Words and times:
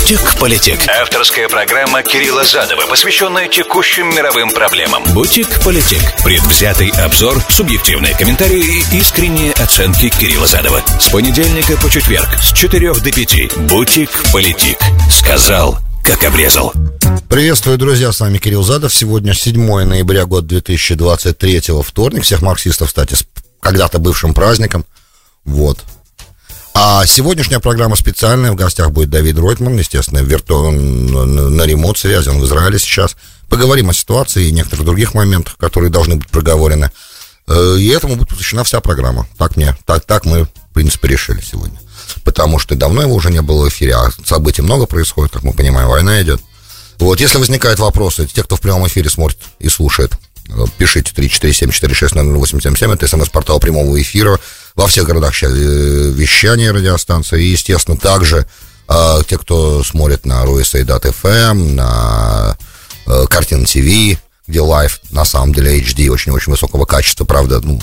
Бутик-политик. 0.00 0.80
Авторская 0.88 1.46
программа 1.48 2.02
Кирилла 2.02 2.42
Задова, 2.42 2.86
посвященная 2.88 3.48
текущим 3.48 4.08
мировым 4.08 4.50
проблемам. 4.50 5.04
Бутик-политик. 5.12 6.00
Предвзятый 6.24 6.88
обзор, 6.88 7.40
субъективные 7.50 8.16
комментарии 8.16 8.80
и 8.80 8.98
искренние 8.98 9.52
оценки 9.52 10.08
Кирилла 10.08 10.46
Задова. 10.46 10.82
С 10.98 11.10
понедельника 11.10 11.76
по 11.76 11.90
четверг 11.90 12.26
с 12.40 12.50
4 12.54 12.94
до 12.94 13.12
5. 13.12 13.58
Бутик-политик. 13.68 14.78
Сказал, 15.10 15.78
как 16.02 16.24
обрезал. 16.24 16.72
Приветствую, 17.28 17.76
друзья, 17.76 18.10
с 18.10 18.20
вами 18.20 18.38
Кирилл 18.38 18.62
Задов. 18.62 18.94
Сегодня 18.94 19.34
7 19.34 19.84
ноября, 19.84 20.24
год 20.24 20.46
2023, 20.46 21.82
вторник. 21.84 22.22
Всех 22.24 22.40
марксистов, 22.40 22.88
кстати, 22.88 23.14
с 23.14 23.26
когда-то 23.60 23.98
бывшим 23.98 24.32
праздником. 24.32 24.86
Вот. 25.44 25.78
А 26.74 27.04
сегодняшняя 27.06 27.60
программа 27.60 27.96
специальная. 27.96 28.52
В 28.52 28.56
гостях 28.56 28.90
будет 28.90 29.10
Давид 29.10 29.38
Ройтман, 29.38 29.76
естественно, 29.76 30.18
вирту... 30.18 30.70
на 30.70 31.62
ремонт 31.64 31.98
связи, 31.98 32.28
он 32.28 32.40
в 32.40 32.46
Израиле 32.46 32.78
сейчас. 32.78 33.16
Поговорим 33.48 33.90
о 33.90 33.94
ситуации 33.94 34.46
и 34.46 34.52
некоторых 34.52 34.84
других 34.84 35.14
моментах, 35.14 35.56
которые 35.56 35.90
должны 35.90 36.16
быть 36.16 36.28
проговорены. 36.28 36.90
Э, 37.48 37.76
и 37.76 37.88
этому 37.88 38.16
будет 38.16 38.28
посвящена 38.28 38.62
вся 38.62 38.80
программа. 38.80 39.26
Так 39.36 39.56
мне, 39.56 39.76
так, 39.84 40.04
так 40.04 40.24
мы, 40.24 40.44
в 40.44 40.72
принципе, 40.72 41.08
решили 41.08 41.40
сегодня. 41.40 41.78
Потому 42.22 42.58
что 42.58 42.76
давно 42.76 43.02
его 43.02 43.14
уже 43.14 43.30
не 43.30 43.42
было 43.42 43.64
в 43.64 43.68
эфире, 43.68 43.96
а 43.96 44.10
событий 44.24 44.62
много 44.62 44.86
происходит, 44.86 45.32
как 45.32 45.42
мы 45.42 45.52
понимаем, 45.52 45.88
война 45.88 46.22
идет. 46.22 46.40
Вот, 46.98 47.20
если 47.20 47.38
возникают 47.38 47.80
вопросы, 47.80 48.26
те, 48.26 48.42
кто 48.44 48.56
в 48.56 48.60
прямом 48.60 48.86
эфире 48.86 49.10
смотрит 49.10 49.38
и 49.58 49.68
слушает, 49.68 50.12
э, 50.48 50.64
пишите 50.78 51.12
347-460-0877, 51.12 52.94
это 52.94 53.08
смс-портал 53.08 53.58
прямого 53.58 54.00
эфира 54.00 54.38
во 54.80 54.86
всех 54.86 55.04
городах 55.04 55.34
сейчас 55.34 55.52
э, 55.52 56.10
вещания 56.10 56.72
радиостанции. 56.72 57.42
И, 57.42 57.48
естественно, 57.48 57.98
также 57.98 58.46
э, 58.88 59.18
те, 59.28 59.36
кто 59.36 59.84
смотрит 59.84 60.24
на 60.24 60.42
RUSA.FM, 60.44 61.74
на 61.74 62.56
э, 63.06 63.26
Kartina 63.28 63.66
TV, 63.66 64.18
где 64.46 64.60
live, 64.62 65.00
на 65.10 65.26
самом 65.26 65.52
деле 65.52 65.78
HD, 65.78 66.08
очень-очень 66.08 66.50
высокого 66.50 66.86
качества, 66.86 67.26
правда, 67.26 67.60
ну, 67.60 67.78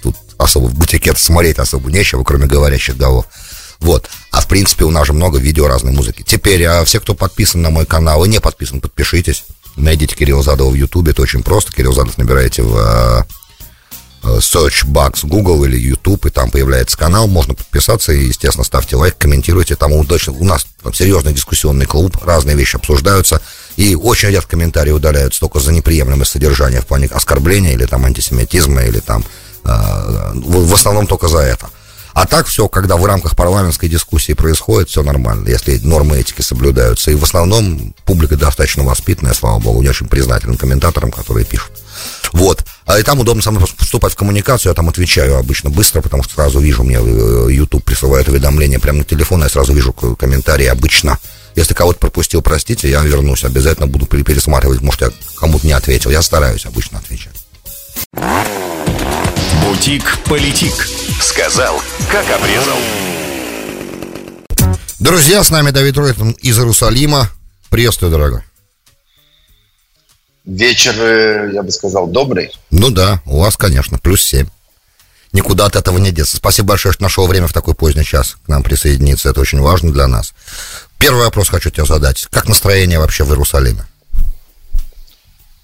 тут 0.00 0.14
особо 0.38 0.66
в 0.66 0.74
бутике 0.74 1.12
смотреть 1.16 1.58
особо 1.58 1.90
нечего, 1.90 2.22
кроме 2.22 2.46
говорящих 2.46 2.96
голов. 2.96 3.26
Вот. 3.80 4.08
А 4.30 4.40
в 4.40 4.46
принципе 4.46 4.84
у 4.84 4.90
нас 4.92 5.08
же 5.08 5.12
много 5.12 5.40
видео 5.40 5.66
разной 5.66 5.92
музыки. 5.92 6.22
Теперь, 6.24 6.62
а 6.66 6.84
все, 6.84 7.00
кто 7.00 7.14
подписан 7.14 7.62
на 7.62 7.70
мой 7.70 7.84
канал 7.84 8.24
и 8.24 8.28
не 8.28 8.40
подписан, 8.40 8.80
подпишитесь. 8.80 9.42
Найдите 9.74 10.14
Кирилл 10.14 10.44
Задова 10.44 10.70
в 10.70 10.74
Ютубе, 10.74 11.10
это 11.10 11.22
очень 11.22 11.42
просто. 11.42 11.72
Кирилл 11.72 11.92
Задов 11.92 12.16
набираете 12.16 12.62
в 12.62 12.78
Э, 12.78 13.24
search 14.22 14.86
box 14.86 15.26
Google 15.26 15.64
или 15.64 15.76
YouTube, 15.76 16.26
и 16.26 16.30
там 16.30 16.50
появляется 16.50 16.96
канал, 16.96 17.26
можно 17.26 17.54
подписаться, 17.54 18.12
и, 18.12 18.26
естественно, 18.26 18.64
ставьте 18.64 18.96
лайк, 18.96 19.16
комментируйте, 19.18 19.74
там 19.74 19.92
удачно, 19.92 20.32
у 20.32 20.44
нас 20.44 20.66
там 20.82 20.94
серьезный 20.94 21.32
дискуссионный 21.32 21.86
клуб, 21.86 22.16
разные 22.22 22.56
вещи 22.56 22.76
обсуждаются, 22.76 23.42
и 23.76 23.94
очень 23.94 24.28
редко 24.28 24.50
комментарии 24.50 24.92
удаляются 24.92 25.40
только 25.40 25.58
за 25.60 25.72
неприемлемое 25.72 26.24
содержание 26.24 26.80
в 26.80 26.86
плане 26.86 27.06
оскорбления 27.06 27.72
или 27.72 27.86
там 27.86 28.04
антисемитизма, 28.04 28.82
или 28.82 29.00
там, 29.00 29.24
э, 29.64 30.32
в, 30.34 30.74
основном 30.74 31.06
только 31.06 31.28
за 31.28 31.38
это. 31.38 31.68
А 32.14 32.26
так 32.26 32.46
все, 32.46 32.68
когда 32.68 32.96
в 32.98 33.06
рамках 33.06 33.34
парламентской 33.34 33.88
дискуссии 33.88 34.34
происходит, 34.34 34.90
все 34.90 35.02
нормально, 35.02 35.48
если 35.48 35.78
нормы 35.78 36.18
этики 36.18 36.42
соблюдаются. 36.42 37.10
И 37.10 37.14
в 37.14 37.24
основном 37.24 37.94
публика 38.04 38.36
достаточно 38.36 38.84
воспитанная, 38.84 39.32
слава 39.32 39.58
богу, 39.58 39.80
не 39.80 39.88
очень 39.88 40.06
признательным 40.06 40.58
комментаторам, 40.58 41.10
которые 41.10 41.46
пишут. 41.46 41.72
Вот. 42.32 42.64
А 42.84 42.98
и 42.98 43.02
там 43.02 43.20
удобно 43.20 43.42
со 43.42 43.50
мной 43.50 43.64
вступать 43.78 44.12
в 44.12 44.16
коммуникацию, 44.16 44.70
я 44.70 44.74
там 44.74 44.88
отвечаю 44.88 45.36
обычно 45.36 45.70
быстро, 45.70 46.00
потому 46.00 46.22
что 46.22 46.34
сразу 46.34 46.58
вижу, 46.58 46.82
мне 46.82 46.98
э, 46.98 47.46
YouTube 47.50 47.84
присылает 47.84 48.28
уведомление 48.28 48.78
прямо 48.78 48.98
на 48.98 49.04
телефон, 49.04 49.42
я 49.42 49.48
сразу 49.48 49.72
вижу 49.72 49.92
комментарии 49.92 50.66
обычно. 50.66 51.18
Если 51.54 51.74
кого-то 51.74 51.98
пропустил, 51.98 52.42
простите, 52.42 52.88
я 52.88 53.02
вернусь, 53.02 53.44
обязательно 53.44 53.86
буду 53.86 54.06
пересматривать, 54.06 54.80
может, 54.80 55.02
я 55.02 55.10
кому-то 55.36 55.66
не 55.66 55.72
ответил. 55.72 56.10
Я 56.10 56.22
стараюсь 56.22 56.64
обычно 56.66 56.98
отвечать. 56.98 57.34
Бутик-политик. 59.62 60.72
Сказал, 61.20 61.80
как 62.10 62.24
обрезал. 62.30 62.78
Друзья, 64.98 65.42
с 65.42 65.50
нами 65.50 65.70
Давид 65.70 65.96
Ройтон 65.98 66.30
из 66.32 66.58
Иерусалима. 66.58 67.28
Приветствую, 67.70 68.10
дорогой. 68.10 68.42
Вечер, 70.44 70.94
э, 70.98 71.50
я 71.52 71.62
бы 71.62 71.70
сказал, 71.70 72.06
добрый. 72.08 72.52
Ну 72.70 72.90
да, 72.90 73.20
у 73.26 73.38
вас, 73.38 73.56
конечно, 73.56 73.98
плюс 73.98 74.22
семь. 74.22 74.48
Никуда 75.32 75.66
от 75.66 75.76
этого 75.76 75.98
не 75.98 76.10
деться. 76.10 76.36
Спасибо 76.36 76.68
большое, 76.68 76.92
что 76.92 77.02
нашел 77.02 77.26
время 77.26 77.46
в 77.46 77.52
такой 77.52 77.74
поздний 77.74 78.04
час 78.04 78.36
к 78.44 78.48
нам 78.48 78.62
присоединиться. 78.62 79.30
Это 79.30 79.40
очень 79.40 79.60
важно 79.60 79.92
для 79.92 80.06
нас. 80.06 80.34
Первый 80.98 81.24
вопрос 81.24 81.48
хочу 81.48 81.70
тебе 81.70 81.86
задать. 81.86 82.26
Как 82.30 82.48
настроение 82.48 82.98
вообще 82.98 83.24
в 83.24 83.30
Иерусалиме? 83.30 83.84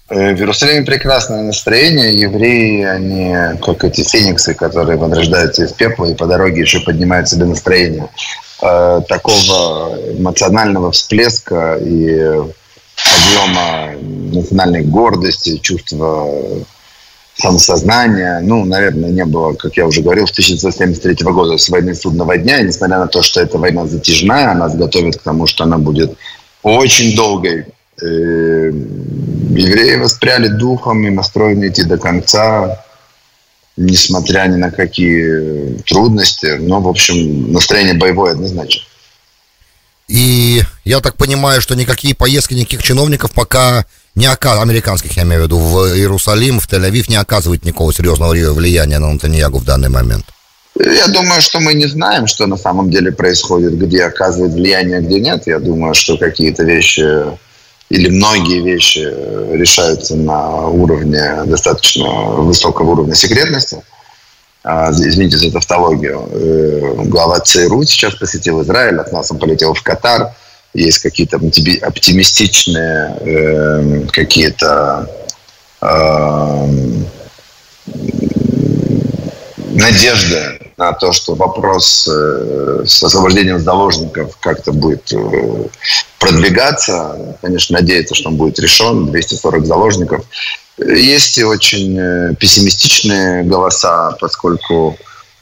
Э, 0.09 0.33
в 0.33 0.39
Иерусалиме 0.39 0.85
прекрасное 0.85 1.43
настроение. 1.43 2.19
Евреи, 2.19 2.83
они 2.83 3.59
как 3.59 3.83
эти 3.83 4.01
фениксы, 4.01 4.53
которые 4.53 4.97
возрождаются 4.97 5.65
из 5.65 5.73
пепла 5.73 6.05
и 6.05 6.15
по 6.15 6.25
дороге 6.25 6.61
еще 6.61 6.79
поднимают 6.79 7.27
себе 7.27 7.45
настроение. 7.45 8.09
Э, 8.61 9.01
такого 9.07 9.97
эмоционального 10.17 10.91
всплеска 10.91 11.77
и 11.79 12.41
объема 13.05 13.97
национальной 14.33 14.83
гордости, 14.83 15.57
чувства 15.57 16.27
самосознания. 17.39 18.41
Ну, 18.41 18.65
наверное, 18.65 19.09
не 19.09 19.25
было, 19.25 19.53
как 19.53 19.77
я 19.77 19.87
уже 19.87 20.01
говорил, 20.01 20.27
с 20.27 20.31
1973 20.31 21.25
года 21.31 21.57
с 21.57 21.69
войны 21.69 21.95
судного 21.95 22.37
дня. 22.37 22.59
И 22.59 22.65
несмотря 22.65 22.99
на 22.99 23.07
то, 23.07 23.21
что 23.21 23.41
эта 23.41 23.57
война 23.57 23.85
затяжная, 23.87 24.53
нас 24.53 24.75
готовит 24.75 25.17
к 25.17 25.21
тому, 25.21 25.47
что 25.47 25.63
она 25.63 25.77
будет 25.77 26.17
очень 26.63 27.15
долгой. 27.15 27.65
Э, 28.01 28.71
евреи 29.51 29.95
воспряли 29.95 30.47
духом 30.47 31.05
и 31.05 31.09
настроены 31.09 31.69
идти 31.69 31.83
до 31.83 31.97
конца, 31.97 32.83
несмотря 33.77 34.47
ни 34.47 34.57
на 34.57 34.71
какие 34.71 35.77
трудности. 35.87 36.57
Но, 36.59 36.81
в 36.81 36.87
общем, 36.87 37.51
настроение 37.51 37.93
боевое 37.93 38.33
однозначно. 38.33 38.83
Я 40.89 41.01
так 41.01 41.17
понимаю, 41.17 41.61
что 41.61 41.75
никакие 41.75 42.15
поездки 42.15 42.55
никаких 42.55 42.81
чиновников 42.81 43.31
пока 43.31 43.85
не 44.15 44.25
оказывают, 44.25 44.67
американских, 44.67 45.15
я 45.17 45.21
имею 45.21 45.41
в 45.41 45.45
виду, 45.45 45.59
в 45.59 45.95
Иерусалим, 45.95 46.59
в 46.59 46.67
Тель-Авив 46.67 47.11
не 47.11 47.15
оказывают 47.15 47.63
никакого 47.63 47.93
серьезного 47.93 48.31
влияния 48.31 48.97
на 48.97 49.13
Натаньягу 49.13 49.59
в 49.59 49.65
данный 49.65 49.89
момент. 49.89 50.25
Я 50.79 51.07
думаю, 51.09 51.41
что 51.41 51.59
мы 51.59 51.75
не 51.75 51.85
знаем, 51.85 52.25
что 52.25 52.47
на 52.47 52.57
самом 52.57 52.89
деле 52.89 53.11
происходит, 53.11 53.77
где 53.77 54.05
оказывает 54.05 54.53
влияние, 54.53 54.97
а 54.97 55.01
где 55.01 55.19
нет. 55.19 55.45
Я 55.45 55.59
думаю, 55.59 55.93
что 55.93 56.17
какие-то 56.17 56.63
вещи 56.63 57.05
или 57.91 58.09
многие 58.09 58.63
вещи 58.63 59.07
решаются 59.55 60.15
на 60.15 60.69
уровне 60.69 61.43
достаточно 61.45 62.09
высокого 62.09 62.89
уровня 62.93 63.13
секретности. 63.13 63.77
А, 64.63 64.89
извините 64.89 65.37
за 65.37 65.51
тавтологию, 65.51 66.27
э, 66.31 66.93
глава 67.05 67.41
ЦРУ 67.41 67.83
сейчас 67.83 68.15
посетил 68.15 68.63
Израиль, 68.63 68.97
от 68.97 69.11
нас 69.11 69.29
он 69.29 69.37
полетел 69.37 69.75
в 69.75 69.83
Катар, 69.83 70.33
есть 70.73 70.99
какие-то 70.99 71.37
оптимистичные 71.37 73.17
э, 73.21 74.05
какие-то 74.11 75.09
э, 75.81 76.67
надежды 79.73 80.59
на 80.77 80.93
то, 80.93 81.11
что 81.11 81.35
вопрос 81.35 82.07
с 82.07 83.03
освобождением 83.03 83.59
заложников 83.59 84.37
как-то 84.37 84.71
будет 84.71 85.11
продвигаться. 86.19 87.37
Конечно, 87.41 87.79
надеяться, 87.79 88.15
что 88.15 88.29
он 88.29 88.35
будет 88.35 88.59
решен. 88.59 89.07
240 89.07 89.65
заложников. 89.65 90.25
Есть 90.77 91.37
и 91.37 91.43
очень 91.43 91.97
э, 91.99 92.35
пессимистичные 92.35 93.43
голоса, 93.43 94.15
поскольку 94.19 94.97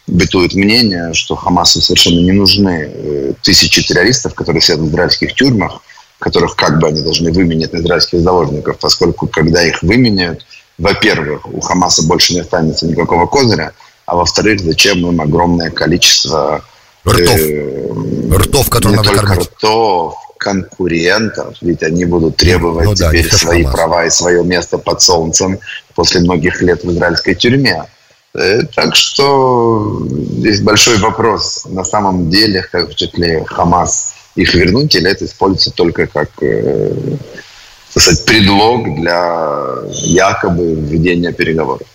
бытует 0.07 0.55
мнение, 0.55 1.13
что 1.13 1.35
Хамасу 1.35 1.81
совершенно 1.81 2.19
не 2.19 2.31
нужны 2.31 2.89
э, 2.91 3.33
тысячи 3.41 3.85
террористов, 3.85 4.33
которые 4.33 4.61
сидят 4.61 4.79
в 4.79 4.89
израильских 4.89 5.33
тюрьмах, 5.33 5.81
которых 6.19 6.55
как 6.55 6.79
бы 6.79 6.87
они 6.87 7.01
должны 7.01 7.31
выменять 7.31 7.73
на 7.73 7.77
израильских 7.77 8.21
заложников, 8.21 8.77
поскольку 8.79 9.27
когда 9.27 9.63
их 9.63 9.83
выменяют, 9.83 10.45
во-первых, 10.77 11.47
у 11.51 11.59
Хамаса 11.59 12.03
больше 12.03 12.33
не 12.33 12.39
останется 12.39 12.87
никакого 12.87 13.27
козыря, 13.27 13.73
а 14.05 14.15
во-вторых, 14.15 14.61
зачем 14.61 15.05
им 15.05 15.19
огромное 15.19 15.69
количество 15.69 16.63
ртов, 17.05 17.39
э, 17.39 17.89
ртов 18.31 18.69
которые 18.69 18.91
не 18.91 18.97
надо 18.97 19.09
только 19.09 19.27
кормить. 19.27 19.47
ртов, 19.47 20.15
конкурентов, 20.37 21.57
ведь 21.61 21.83
они 21.83 22.05
будут 22.05 22.37
требовать 22.37 22.85
ну, 22.85 22.95
да, 22.95 23.09
теперь 23.09 23.29
свои 23.29 23.63
Хамас. 23.63 23.75
права 23.75 24.05
и 24.05 24.09
свое 24.09 24.43
место 24.43 24.77
под 24.77 25.01
солнцем 25.01 25.59
после 25.95 26.21
многих 26.21 26.61
лет 26.61 26.83
в 26.83 26.91
израильской 26.91 27.35
тюрьме. 27.35 27.83
Э, 28.37 28.61
так 28.75 28.95
что 28.95 30.05
здесь 30.09 30.61
большой 30.61 30.97
вопрос, 30.99 31.65
на 31.65 31.83
самом 31.83 32.29
деле, 32.29 32.63
хочет 32.71 33.17
ли 33.17 33.43
Хамас 33.47 34.13
их 34.35 34.53
вернуть, 34.53 34.93
или 34.93 35.09
это 35.09 35.25
используется 35.25 35.71
только 35.71 36.05
как 36.05 36.29
э, 36.41 36.93
так 37.93 38.03
сказать, 38.03 38.25
предлог 38.25 38.95
для 38.95 39.57
якобы 39.91 40.75
введения 40.75 41.31
переговоров. 41.31 41.87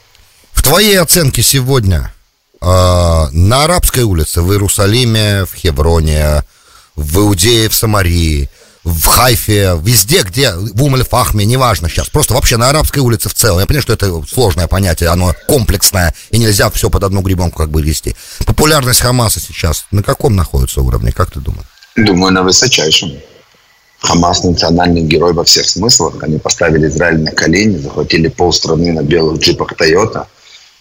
В 0.53 0.63
твоей 0.63 0.99
оценке 0.99 1.43
сегодня 1.43 2.13
э, 2.61 2.67
на 2.67 3.65
Арабской 3.65 4.03
улице 4.03 4.43
в 4.43 4.51
Иерусалиме, 4.51 5.45
в 5.45 5.55
Хевроне, 5.55 6.43
в 6.97 7.19
Иудее, 7.19 7.69
в 7.69 7.75
Самарии, 7.75 8.51
в 8.85 9.07
Хайфе, 9.07 9.79
везде, 9.83 10.23
где, 10.23 10.53
в 10.55 10.83
Умаль-Фахме, 10.83 11.45
неважно 11.45 11.89
сейчас, 11.89 12.09
просто 12.09 12.35
вообще 12.35 12.57
на 12.57 12.69
арабской 12.69 12.99
улице 12.99 13.29
в 13.29 13.35
целом. 13.35 13.61
Я 13.61 13.67
понимаю, 13.67 13.83
что 13.83 13.93
это 13.93 14.23
сложное 14.29 14.67
понятие, 14.67 15.11
оно 15.11 15.35
комплексное, 15.47 16.15
и 16.31 16.39
нельзя 16.39 16.69
все 16.71 16.91
под 16.91 17.05
одну 17.05 17.21
гребенку 17.21 17.59
как 17.59 17.71
бы 17.71 17.81
вести. 17.81 18.17
Популярность 18.45 19.01
Хамаса 19.01 19.39
сейчас 19.41 19.87
на 19.93 20.03
каком 20.03 20.35
находится 20.35 20.81
уровне, 20.81 21.13
как 21.13 21.31
ты 21.31 21.41
думаешь? 21.41 21.67
Думаю, 21.97 22.33
на 22.33 22.43
высочайшем. 22.43 23.13
Хамас 24.01 24.43
национальный 24.43 25.03
герой 25.03 25.33
во 25.33 25.45
всех 25.45 25.69
смыслах. 25.69 26.21
Они 26.23 26.39
поставили 26.39 26.89
Израиль 26.89 27.21
на 27.21 27.31
колени, 27.31 27.77
захватили 27.77 28.27
полстраны 28.27 28.93
на 28.93 29.03
белых 29.03 29.41
джипах 29.41 29.77
Тойота. 29.77 30.27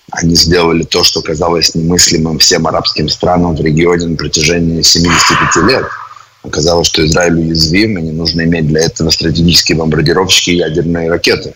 Они 0.09 0.35
сделали 0.35 0.83
то, 0.83 1.03
что 1.03 1.21
казалось 1.21 1.75
немыслимым 1.75 2.39
всем 2.39 2.65
арабским 2.65 3.09
странам 3.09 3.55
в 3.55 3.61
регионе 3.61 4.07
на 4.07 4.17
протяжении 4.17 4.81
75 4.81 5.67
лет– 5.67 5.85
Оказалось, 6.43 6.87
что 6.87 7.05
Израиль 7.05 7.39
уязвим, 7.39 7.97
и 7.99 8.01
не 8.01 8.11
нужно 8.11 8.41
иметь 8.41 8.67
для 8.67 8.81
этого 8.81 9.11
стратегические 9.11 9.77
бомбардировщики 9.77 10.51
и 10.51 10.57
ядерные 10.57 11.09
ракеты. 11.09 11.53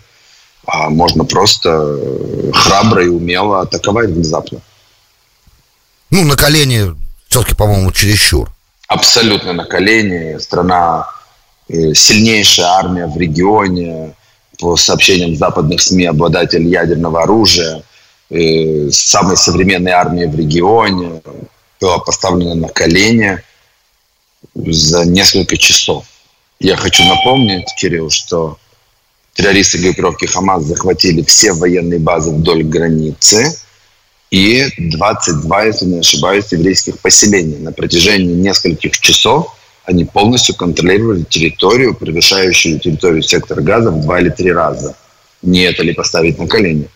А 0.67 0.89
можно 0.89 1.25
просто 1.25 1.69
э, 1.69 2.51
храбро 2.53 3.03
и 3.03 3.07
умело 3.07 3.61
атаковать 3.61 4.09
внезапно. 4.09 4.59
Ну, 6.11 6.23
на 6.23 6.35
колени 6.35 6.95
все-таки, 7.27 7.55
по-моему, 7.55 7.91
чересчур. 7.91 8.51
Абсолютно 8.87 9.53
на 9.53 9.65
колени. 9.65 10.37
Страна, 10.37 11.07
э, 11.67 11.93
сильнейшая 11.95 12.67
армия 12.67 13.07
в 13.07 13.17
регионе, 13.17 14.13
по 14.59 14.75
сообщениям 14.77 15.35
западных 15.35 15.81
СМИ, 15.81 16.05
обладатель 16.05 16.65
ядерного 16.67 17.23
оружия, 17.23 17.81
э, 18.29 18.89
самой 18.91 19.35
современной 19.35 19.91
армии 19.91 20.25
в 20.25 20.35
регионе, 20.35 21.21
была 21.81 21.97
поставлена 21.97 22.53
на 22.53 22.67
колени– 22.67 23.41
за 24.55 25.05
несколько 25.05 25.57
часов. 25.57 26.05
Я 26.59 26.77
хочу 26.77 27.03
напомнить, 27.03 27.67
Кирилл, 27.77 28.09
что 28.09 28.57
террористы 29.33 29.79
группировки 29.79 30.25
Хамас 30.25 30.63
захватили 30.63 31.21
все 31.21 31.53
военные 31.53 31.99
базы 31.99 32.31
вдоль 32.31 32.63
границы 32.63 33.57
и 34.31 34.65
22, 34.77 35.63
если 35.63 35.85
не 35.85 35.99
ошибаюсь, 35.99 36.51
еврейских 36.51 36.99
поселений. 36.99 37.57
На 37.57 37.71
протяжении 37.71 38.33
нескольких 38.33 38.99
часов 38.99 39.55
они 39.83 40.05
полностью 40.05 40.55
контролировали 40.55 41.23
территорию, 41.23 41.93
превышающую 41.93 42.79
территорию 42.79 43.21
сектора 43.21 43.61
газа 43.61 43.91
в 43.91 44.01
два 44.01 44.19
или 44.19 44.29
три 44.29 44.51
раза. 44.51 44.95
Не 45.41 45.63
это 45.63 45.83
ли 45.83 45.93
поставить 45.93 46.39
на 46.39 46.47
колени? 46.47 46.87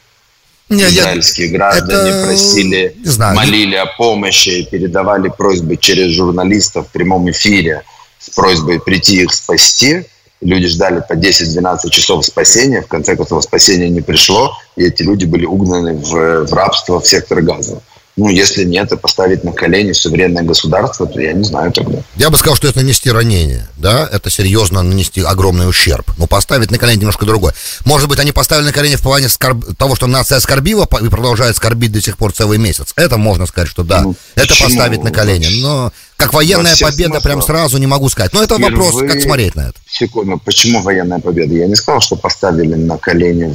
Не, 0.70 0.84
Израильские 0.84 1.48
я... 1.48 1.54
граждане 1.54 2.10
это... 2.10 2.26
просили, 2.26 2.96
не 2.98 3.10
знаю, 3.10 3.36
молили 3.36 3.76
о 3.76 3.88
помощи, 3.88 4.68
передавали 4.70 5.30
просьбы 5.30 5.78
через 5.78 6.12
журналистов 6.12 6.88
в 6.88 6.92
прямом 6.92 7.30
эфире 7.32 7.84
с 8.20 8.30
просьбой 8.30 8.80
прийти 8.80 9.24
их 9.24 9.34
спасти. 9.34 10.06
Люди 10.42 10.68
ждали 10.68 11.04
по 11.08 11.14
10-12 11.14 11.90
часов 11.90 12.26
спасения. 12.26 12.82
В 12.82 12.88
конце 12.88 13.16
концов, 13.16 13.44
спасение 13.44 13.90
не 13.90 14.02
пришло, 14.02 14.56
и 14.78 14.84
эти 14.84 15.04
люди 15.04 15.26
были 15.26 15.46
угнаны 15.46 15.96
в, 15.96 16.46
в 16.46 16.54
рабство 16.54 17.00
в 17.02 17.08
сектор 17.08 17.42
газа. 17.42 17.82
Ну, 18.18 18.28
если 18.28 18.66
нет, 18.66 18.92
и 18.92 18.98
поставить 18.98 19.44
на 19.44 19.54
колени 19.54 19.94
суверенное 19.94 20.44
государство, 20.44 21.08
то 21.08 21.22
я 21.22 21.32
не 21.32 21.44
знаю 21.44 21.72
тогда. 21.72 22.00
Я 22.18 22.30
бы 22.30 22.38
сказал, 22.38 22.56
что 22.56 22.68
это 22.68 22.80
нанести 22.80 23.10
ранение, 23.10 23.68
да, 23.78 24.10
это 24.12 24.30
серьезно 24.30 24.82
нанести 24.82 25.22
огромный 25.22 25.70
ущерб. 25.70 26.12
Но 26.18 26.28
поставить 26.28 26.70
на 26.70 26.78
колени 26.78 27.00
немножко 27.00 27.26
другое. 27.26 27.54
Может 27.86 28.10
быть, 28.10 28.20
они 28.20 28.34
поставили 28.34 28.66
на 28.66 28.74
колени 28.74 28.98
в 28.98 29.02
плане 29.02 29.30
скорб... 29.30 29.76
того, 29.78 29.96
что 29.96 30.08
нация 30.08 30.38
оскорбила 30.38 30.88
и 31.02 31.08
продолжает 31.08 31.56
скорбить 31.56 31.94
до 31.94 32.02
сих 32.02 32.18
пор 32.18 32.34
целый 32.34 32.58
месяц. 32.58 32.92
Это 32.98 33.18
можно 33.18 33.46
сказать, 33.46 33.70
что 33.70 33.84
да, 33.84 34.02
ну, 34.02 34.16
это 34.36 34.48
почему? 34.50 34.68
поставить 34.68 35.04
на 35.04 35.12
колени. 35.12 35.62
Но 35.62 35.94
как 36.18 36.34
военная 36.34 36.76
победа 36.76 37.14
смыслах. 37.14 37.24
прям 37.24 37.42
сразу 37.42 37.78
не 37.78 37.88
могу 37.88 38.10
сказать. 38.10 38.34
Но 38.34 38.44
это 38.44 38.56
Впервые... 38.56 38.82
вопрос, 38.82 39.10
как 39.10 39.22
смотреть 39.22 39.56
на 39.56 39.70
это. 39.70 39.76
Секунду, 39.90 40.42
почему 40.44 40.82
военная 40.82 41.20
победа? 41.20 41.54
Я 41.54 41.68
не 41.68 41.76
сказал, 41.76 42.02
что 42.02 42.18
поставили 42.18 42.76
на 42.76 42.98
колени 42.98 43.46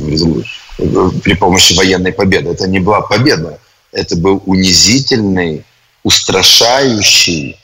в... 0.78 1.20
при 1.20 1.34
помощи 1.34 1.76
военной 1.76 2.12
победы. 2.12 2.48
Это 2.48 2.66
не 2.66 2.80
была 2.80 3.02
победа 3.02 3.58
это 3.94 4.16
был 4.16 4.42
унизительный, 4.44 5.64
устрашающий, 6.02 7.58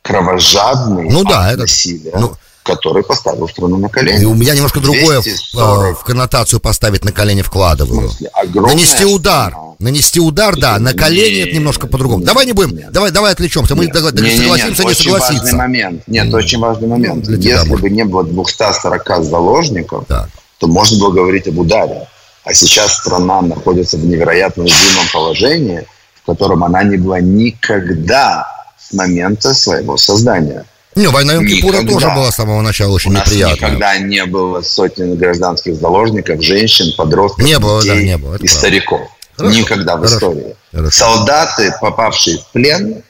кровожадный 0.00 1.10
ну, 1.10 1.24
да, 1.24 1.50
это, 1.50 1.62
насилия. 1.62 2.12
Ну, 2.16 2.32
который 2.62 3.02
поставил 3.02 3.48
страну 3.48 3.76
на 3.76 3.88
колени. 3.88 4.22
И 4.22 4.24
у 4.24 4.34
меня 4.34 4.54
немножко 4.54 4.78
другое 4.78 5.20
в, 5.20 5.26
э, 5.26 5.94
в 5.94 6.04
коннотацию 6.04 6.60
поставить 6.60 7.04
на 7.04 7.10
колени 7.10 7.42
вкладываю. 7.42 8.10
Нанести 8.54 9.04
удар. 9.04 9.54
Нанести 9.80 10.20
удар, 10.20 10.56
да, 10.56 10.78
на 10.78 10.94
колени 10.94 11.42
это 11.42 11.56
немножко 11.56 11.88
по-другому. 11.88 12.24
Давай 12.24 12.46
не 12.46 12.52
будем, 12.52 12.76
нет. 12.76 12.92
давай, 12.92 13.10
давай 13.10 13.32
отвлечемся. 13.32 13.74
Мы 13.74 13.86
нет, 13.86 13.96
согласимся, 13.96 14.22
нет, 14.22 14.38
не 14.38 14.50
очень 14.50 14.76
согласиться. 14.76 15.10
Важный 15.10 15.52
момент. 15.54 16.02
Нет, 16.06 16.28
mm. 16.28 16.36
очень 16.36 16.60
важный 16.60 16.86
момент. 16.86 17.26
Ну, 17.26 17.36
Если 17.36 17.68
может. 17.68 17.82
бы 17.82 17.90
не 17.90 18.04
было 18.04 18.22
240 18.22 19.24
заложников, 19.24 20.04
да. 20.08 20.28
то 20.58 20.68
можно 20.68 21.00
было 21.00 21.10
говорить 21.10 21.48
об 21.48 21.58
ударе. 21.58 22.06
А 22.44 22.52
сейчас 22.52 22.98
страна 22.98 23.40
находится 23.42 23.96
в 23.96 24.04
невероятно 24.04 24.64
уязвимом 24.64 25.06
положении, 25.12 25.86
в 26.22 26.26
котором 26.26 26.64
она 26.64 26.82
не 26.82 26.96
была 26.96 27.20
никогда 27.20 28.46
с 28.78 28.92
момента 28.92 29.54
своего 29.54 29.96
создания. 29.96 30.64
Не, 30.94 31.06
война 31.08 31.34
Йом 31.34 31.46
Кипура 31.46 31.82
тоже 31.82 32.06
была 32.08 32.30
с 32.30 32.34
самого 32.34 32.60
начала 32.60 32.92
очень 32.92 33.10
У 33.10 33.14
нас 33.14 33.26
неприятная. 33.26 33.70
никогда 33.70 33.98
не 33.98 34.26
было 34.26 34.60
сотен 34.60 35.16
гражданских 35.16 35.76
заложников, 35.76 36.42
женщин, 36.42 36.92
подростков, 36.96 37.44
не 37.44 37.58
было, 37.58 37.80
детей 37.80 37.96
да, 37.96 38.02
не 38.02 38.18
было, 38.18 38.34
и 38.34 38.38
правда. 38.38 38.54
стариков. 38.54 39.00
Хорошо, 39.36 39.58
никогда 39.58 39.96
в 39.96 40.04
истории. 40.04 40.56
Хорошо. 40.70 40.98
Солдаты, 40.98 41.74
попавшие 41.80 42.38
в 42.38 42.46
плен, 42.52 43.02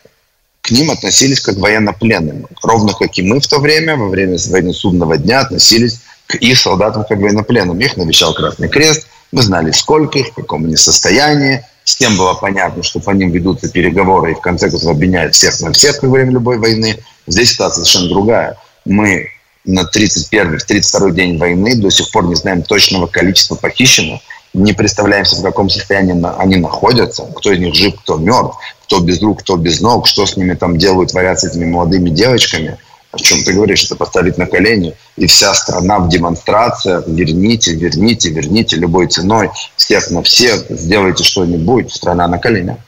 к 0.60 0.70
ним 0.70 0.92
относились 0.92 1.40
как 1.40 1.56
военнопленным. 1.56 2.46
Ровно 2.62 2.92
как 2.92 3.18
и 3.18 3.22
мы 3.22 3.40
в 3.40 3.46
то 3.48 3.58
время, 3.58 3.96
во 3.96 4.08
время 4.08 4.38
войны 4.48 4.72
судного 4.72 5.16
дня, 5.16 5.40
относились 5.40 6.00
к 6.28 6.36
их 6.36 6.56
солдатам 6.56 7.04
как 7.08 7.18
военнопленным. 7.18 7.80
Их 7.80 7.96
навещал 7.96 8.32
Красный 8.32 8.68
Крест, 8.68 9.08
мы 9.32 9.42
знали, 9.42 9.70
сколько 9.72 10.18
их, 10.18 10.28
в 10.28 10.34
каком 10.34 10.64
они 10.64 10.76
состоянии. 10.76 11.64
С 11.84 11.96
тем 11.96 12.16
было 12.16 12.34
понятно, 12.34 12.82
что 12.82 13.00
по 13.00 13.10
ним 13.10 13.30
ведутся 13.30 13.68
переговоры 13.68 14.32
и 14.32 14.34
в 14.34 14.40
конце 14.40 14.70
концов 14.70 14.90
обвиняют 14.90 15.34
всех 15.34 15.58
на 15.60 15.72
всех 15.72 16.02
во 16.02 16.08
время 16.10 16.32
любой 16.32 16.58
войны. 16.58 16.98
Здесь 17.26 17.52
ситуация 17.52 17.84
совершенно 17.84 18.10
другая. 18.10 18.58
Мы 18.84 19.28
на 19.64 19.84
31 19.84 20.58
32 20.58 21.10
день 21.10 21.38
войны 21.38 21.74
до 21.76 21.90
сих 21.90 22.10
пор 22.10 22.26
не 22.26 22.34
знаем 22.34 22.62
точного 22.62 23.06
количества 23.06 23.54
похищенных, 23.54 24.20
не 24.54 24.72
представляем 24.74 25.24
себе, 25.24 25.40
в 25.40 25.44
каком 25.44 25.70
состоянии 25.70 26.14
они 26.38 26.56
находятся, 26.56 27.24
кто 27.34 27.52
из 27.52 27.58
них 27.58 27.74
жив, 27.74 27.94
кто 28.00 28.18
мертв, 28.18 28.56
кто 28.84 29.00
без 29.00 29.22
рук, 29.22 29.40
кто 29.40 29.56
без 29.56 29.80
ног, 29.80 30.06
что 30.06 30.26
с 30.26 30.36
ними 30.36 30.54
там 30.54 30.76
делают, 30.76 31.10
творят 31.10 31.40
с 31.40 31.44
этими 31.44 31.64
молодыми 31.64 32.10
девочками– 32.10 32.78
о 33.12 33.18
чем 33.18 33.44
ты 33.44 33.52
говоришь, 33.52 33.84
это 33.84 33.94
поставить 33.94 34.38
на 34.38 34.46
колени, 34.46 34.94
и 35.16 35.26
вся 35.26 35.54
страна 35.54 35.98
в 35.98 36.08
демонстрациях, 36.08 37.04
верните, 37.06 37.74
верните, 37.74 38.30
верните 38.30 38.76
любой 38.76 39.06
ценой, 39.06 39.50
всех 39.76 40.10
на 40.10 40.22
всех, 40.22 40.64
сделайте 40.70 41.22
что-нибудь, 41.22 41.92
страна 41.92 42.26
на 42.26 42.38
коленях. 42.38 42.78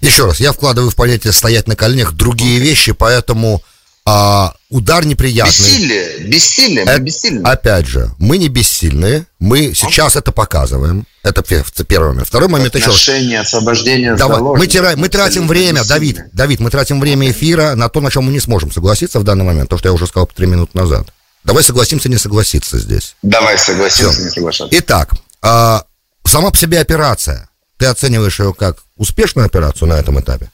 Еще 0.00 0.26
раз, 0.26 0.40
я 0.40 0.52
вкладываю 0.52 0.90
в 0.90 0.96
понятие 0.96 1.32
стоять 1.32 1.66
на 1.66 1.76
коленях 1.76 2.12
другие 2.12 2.58
вещи, 2.58 2.92
поэтому 2.92 3.62
а, 4.04 4.54
удар 4.68 5.04
неприятный. 5.04 5.52
Бессилие, 5.52 6.18
бессилие, 6.26 6.84
мы 6.84 6.98
бессильны. 6.98 7.46
Опять 7.46 7.86
же, 7.86 8.10
мы 8.18 8.38
не 8.38 8.48
бессильные, 8.48 9.26
мы 9.38 9.72
сейчас 9.74 10.16
это 10.16 10.32
показываем. 10.32 11.06
Это 11.22 11.42
первый 11.84 12.08
момент. 12.08 12.26
Второй 12.26 12.48
момент 12.48 12.74
еще. 12.74 12.86
Отношение, 12.86 13.40
освобождение 13.40 14.16
Давай. 14.16 14.40
Мы, 14.40 14.66
тира... 14.66 14.94
мы 14.96 15.08
тратим 15.08 15.46
время, 15.46 15.84
Давид, 15.84 16.20
Давид, 16.32 16.58
мы 16.58 16.70
тратим 16.70 17.00
время 17.00 17.30
эфира 17.30 17.76
на 17.76 17.88
то, 17.88 18.00
на 18.00 18.10
чем 18.10 18.24
мы 18.24 18.32
не 18.32 18.40
сможем 18.40 18.72
согласиться 18.72 19.20
в 19.20 19.24
данный 19.24 19.44
момент, 19.44 19.70
то, 19.70 19.78
что 19.78 19.88
я 19.88 19.92
уже 19.92 20.08
сказал 20.08 20.26
три 20.26 20.46
минуты 20.46 20.76
назад. 20.76 21.12
Давай 21.44 21.62
согласимся 21.62 22.08
не 22.08 22.18
согласиться 22.18 22.78
здесь. 22.78 23.14
Давай 23.22 23.56
согласимся 23.56 24.12
Все. 24.12 24.22
не 24.22 24.30
соглашаться. 24.30 24.78
Итак, 24.78 25.10
а, 25.42 25.84
сама 26.26 26.50
по 26.50 26.56
себе 26.56 26.80
операция. 26.80 27.48
Ты 27.78 27.86
оцениваешь 27.86 28.38
ее 28.38 28.54
как 28.54 28.78
успешную 28.96 29.46
операцию 29.46 29.88
на 29.88 29.94
этом 29.94 30.20
этапе? 30.20 30.50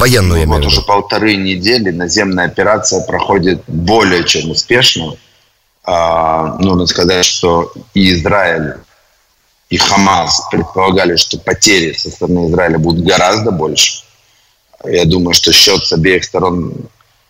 Военную, 0.00 0.46
ну, 0.46 0.54
Вот 0.54 0.64
уже 0.64 0.80
полторы 0.80 1.36
недели 1.36 1.90
наземная 1.90 2.46
операция 2.46 3.02
проходит 3.02 3.62
более 3.66 4.24
чем 4.24 4.50
успешно. 4.50 5.14
А, 5.84 6.56
нужно 6.58 6.86
сказать, 6.86 7.26
что 7.26 7.70
и 7.92 8.14
Израиль, 8.14 8.76
и 9.68 9.76
Хамас 9.76 10.48
предполагали, 10.50 11.16
что 11.16 11.38
потери 11.38 11.92
со 11.92 12.10
стороны 12.10 12.48
Израиля 12.48 12.78
будут 12.78 13.04
гораздо 13.04 13.50
больше. 13.50 14.02
Я 14.86 15.04
думаю, 15.04 15.34
что 15.34 15.52
счет 15.52 15.84
с 15.84 15.92
обеих 15.92 16.24
сторон 16.24 16.72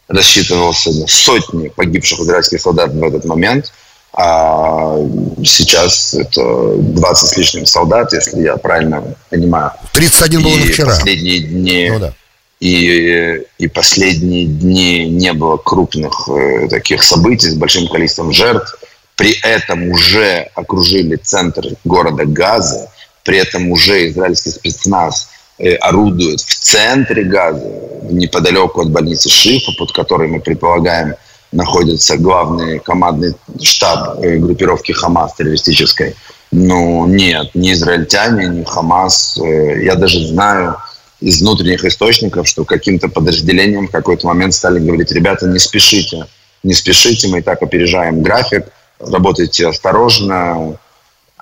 рассчитывался 0.07 0.93
на 0.93 1.09
сотни 1.09 1.69
погибших 1.69 2.21
израильских 2.21 2.61
солдат 2.61 2.93
в 2.93 3.03
этот 3.03 3.25
момент. 3.25 3.73
А 4.13 4.97
сейчас 5.45 6.15
это 6.15 6.77
20 6.77 7.29
с 7.29 7.37
лишним 7.37 7.67
солдат, 7.67 8.13
если 8.13 8.43
я 8.43 8.57
правильно 8.57 9.17
понимаю. 9.29 9.73
31 9.93 10.43
было 10.43 10.57
вчера. 10.57 10.91
Последние 10.91 11.41
дни 11.41 11.91
ну, 11.91 11.99
да 11.99 12.15
и, 12.61 13.43
и 13.59 13.69
последние 13.69 14.45
дни 14.45 15.07
не 15.07 15.33
было 15.33 15.57
крупных 15.57 16.29
э, 16.29 16.69
таких 16.69 17.03
событий 17.03 17.49
с 17.49 17.55
большим 17.55 17.89
количеством 17.89 18.33
жертв. 18.33 18.79
При 19.17 19.33
этом 19.43 19.89
уже 19.89 20.51
окружили 20.55 21.17
центр 21.17 21.63
города 21.85 22.25
Газа, 22.27 22.91
при 23.25 23.39
этом 23.39 23.71
уже 23.71 24.09
израильский 24.09 24.51
спецназ 24.51 25.31
э, 25.59 25.75
орудует 25.77 26.41
в 26.41 26.55
центре 26.55 27.25
Газа, 27.25 27.67
неподалеку 28.11 28.83
от 28.83 28.91
больницы 28.91 29.31
Шифа, 29.31 29.73
под 29.79 29.93
которой 29.93 30.29
мы 30.29 30.41
предполагаем 30.41 31.15
находится 31.53 32.17
главный 32.17 32.79
командный 32.79 33.35
штаб 33.61 34.21
э, 34.23 34.37
группировки 34.37 34.93
Хамас 34.93 35.35
террористической. 35.35 36.15
Ну, 36.53 37.07
нет, 37.07 37.55
ни 37.55 37.73
израильтяне, 37.73 38.49
ни 38.49 38.65
Хамас. 38.65 39.39
Э, 39.39 39.83
я 39.83 39.95
даже 39.95 40.27
знаю 40.27 40.77
из 41.21 41.41
внутренних 41.41 41.85
источников, 41.85 42.49
что 42.49 42.65
каким-то 42.65 43.09
подразделением 43.09 43.89
в 43.89 43.91
какой-то 43.91 44.27
момент 44.27 44.55
стали 44.55 44.79
говорить, 44.79 45.13
ребята, 45.13 45.47
не 45.47 45.59
спешите, 45.59 46.27
не 46.63 46.75
спешите, 46.75 47.29
мы 47.29 47.39
и 47.39 47.43
так 47.43 47.63
опережаем 47.63 48.23
график, 48.23 48.67
работайте 48.99 49.69
осторожно, 49.69 50.79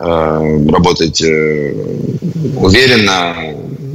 э, 0.00 0.66
работайте 0.70 1.75
уверенно, 2.56 3.37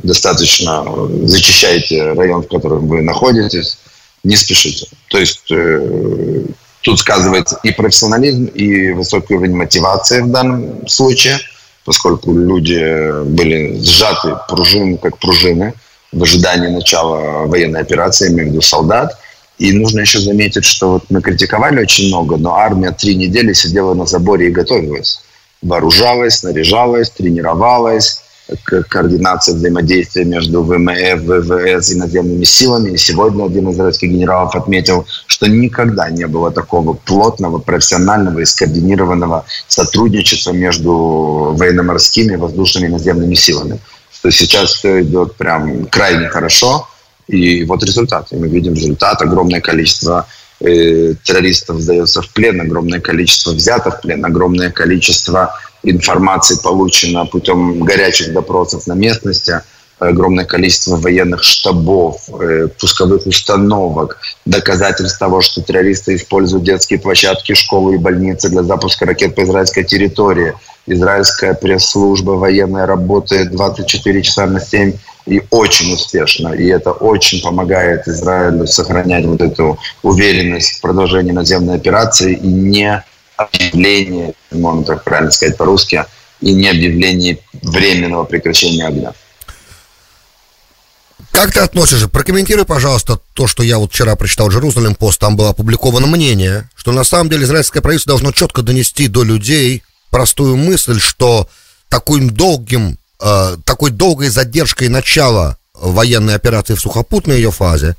достаточно 0.04 0.86
зачищайте 1.24 2.14
район, 2.14 2.44
в 2.44 2.48
котором 2.48 2.88
вы 2.88 3.02
находитесь, 3.02 3.78
не 4.24 4.36
спешите. 4.36 4.88
То 5.10 5.18
есть 5.18 5.52
э, 5.52 6.46
тут 6.82 7.00
сказывается 7.00 7.60
и 7.64 7.72
профессионализм, 7.72 8.46
и 8.46 8.92
высокий 8.92 9.34
уровень 9.34 9.56
мотивации 9.56 10.22
в 10.22 10.32
данном 10.32 10.88
случае, 10.88 11.40
поскольку 11.86 12.34
люди 12.34 13.24
были 13.26 13.80
сжаты 13.82 14.36
пружины, 14.48 14.98
как 14.98 15.18
пружины 15.18 15.74
в 16.12 16.24
ожидании 16.24 16.68
начала 16.68 17.46
военной 17.46 17.82
операции, 17.82 18.30
имею 18.30 18.50
в 18.50 18.52
виду 18.52 18.62
солдат. 18.62 19.18
И 19.60 19.72
нужно 19.72 20.02
еще 20.02 20.20
заметить, 20.20 20.66
что 20.66 20.94
вот 20.94 21.04
мы 21.10 21.22
критиковали 21.22 21.82
очень 21.82 22.08
много, 22.08 22.38
но 22.38 22.56
армия 22.56 22.92
три 22.92 23.16
недели 23.16 23.54
сидела 23.54 23.94
на 23.94 24.06
заборе 24.06 24.48
и 24.48 24.52
готовилась. 24.52 25.22
Вооружалась, 25.62 26.38
снаряжалась, 26.38 27.10
тренировалась, 27.10 28.23
координация 28.90 29.56
взаимодействия 29.56 30.26
между 30.26 30.64
ВМФ, 30.64 31.22
ВВС 31.22 31.92
и 31.92 31.96
наземными 31.96 32.44
силами. 32.44 32.92
И 32.92 32.98
сегодня 32.98 33.46
один 33.46 33.70
из 33.70 33.76
израильских 33.76 34.10
генералов 34.10 34.56
отметил, 34.56 35.06
что 35.28 35.48
никогда 35.48 36.10
не 36.10 36.28
было 36.28 36.52
такого 36.52 36.94
плотного, 36.94 37.60
профессионального 37.60 38.40
и 38.40 38.46
скоординированного 38.46 39.46
сотрудничества 39.68 40.52
между 40.52 41.56
военно-морскими, 41.58 42.36
воздушными 42.36 42.88
и 42.88 42.92
наземными 42.92 43.36
силами. 43.36 43.80
Что 44.12 44.32
сейчас 44.32 44.72
все 44.72 45.02
идет 45.02 45.36
прям 45.36 45.86
крайне 45.86 46.28
хорошо. 46.30 46.88
И 47.28 47.64
вот 47.64 47.84
результат. 47.84 48.28
И 48.32 48.36
мы 48.36 48.50
видим 48.50 48.74
результат. 48.74 49.22
Огромное 49.22 49.62
количество 49.62 50.28
э, 50.28 50.43
террористов 50.64 51.82
сдается 51.82 52.22
в 52.22 52.30
плен, 52.30 52.62
огромное 52.62 53.02
количество 53.02 53.52
взято 53.52 53.92
в 53.92 54.02
плен, 54.02 54.24
огромное 54.24 54.72
количество 54.72 55.54
информации 55.84 56.58
получено 56.62 57.26
путем 57.26 57.82
горячих 57.82 58.32
допросов 58.34 58.88
на 58.88 58.94
местности, 58.94 59.62
огромное 60.10 60.46
количество 60.46 60.98
военных 60.98 61.44
штабов, 61.44 62.30
э, 62.30 62.68
пусковых 62.80 63.26
установок, 63.26 64.20
доказательств 64.46 65.20
того, 65.20 65.42
что 65.42 65.62
террористы 65.62 66.16
используют 66.16 66.66
детские 66.66 67.00
площадки, 67.00 67.54
школы 67.54 67.96
и 67.96 67.98
больницы 67.98 68.50
для 68.50 68.64
запуска 68.64 69.06
ракет 69.06 69.36
по 69.36 69.44
израильской 69.44 69.84
территории. 69.84 70.54
Израильская 70.86 71.54
пресс-служба 71.54 72.32
военная 72.32 72.86
работает 72.86 73.52
24 73.52 74.22
часа 74.22 74.46
на 74.48 74.60
7 74.60 74.94
и 75.26 75.42
очень 75.50 75.94
успешно. 75.94 76.54
И 76.54 76.68
это 76.68 76.92
очень 76.92 77.42
помогает 77.42 78.08
Израилю 78.08 78.68
сохранять 78.68 79.26
вот 79.26 79.42
эту 79.42 79.80
уверенность 80.02 80.78
в 80.78 80.82
продолжении 80.82 81.32
наземной 81.32 81.76
операции 81.76 82.34
и 82.34 82.48
не 82.48 83.04
объявление, 83.38 84.34
можно 84.52 84.84
так 84.84 85.04
правильно 85.04 85.32
сказать 85.32 85.58
по-русски, 85.58 86.06
и 86.42 86.54
не 86.54 86.68
объявление 86.68 87.40
временного 87.62 88.26
прекращения 88.26 88.86
огня. 88.86 89.14
Как 91.34 91.52
ты 91.52 91.62
относишься? 91.62 92.08
Прокомментируй, 92.08 92.64
пожалуйста, 92.64 93.20
то, 93.34 93.48
что 93.48 93.64
я 93.64 93.80
вот 93.80 93.92
вчера 93.92 94.16
прочитал 94.16 94.52
в 94.52 94.56
Jerusalem 94.56 94.96
Post, 94.96 95.18
там 95.20 95.36
было 95.36 95.50
опубликовано 95.50 96.06
мнение, 96.06 96.70
что 96.76 96.92
на 96.92 97.04
самом 97.04 97.32
деле 97.32 97.44
израильское 97.44 97.82
правительство 97.82 98.12
должно 98.12 98.32
четко 98.32 98.62
донести 98.62 99.08
до 99.08 99.24
людей 99.24 99.82
простую 100.12 100.58
мысль, 100.58 101.00
что 101.00 101.50
таким 101.90 102.30
долгим, 102.30 103.00
э, 103.20 103.58
такой 103.66 103.90
долгой 103.90 104.30
задержкой 104.30 104.90
начала 104.90 105.58
военной 105.74 106.36
операции 106.36 106.76
в 106.76 106.80
сухопутной 106.80 107.38
ее 107.38 107.52
фазе, 107.52 107.96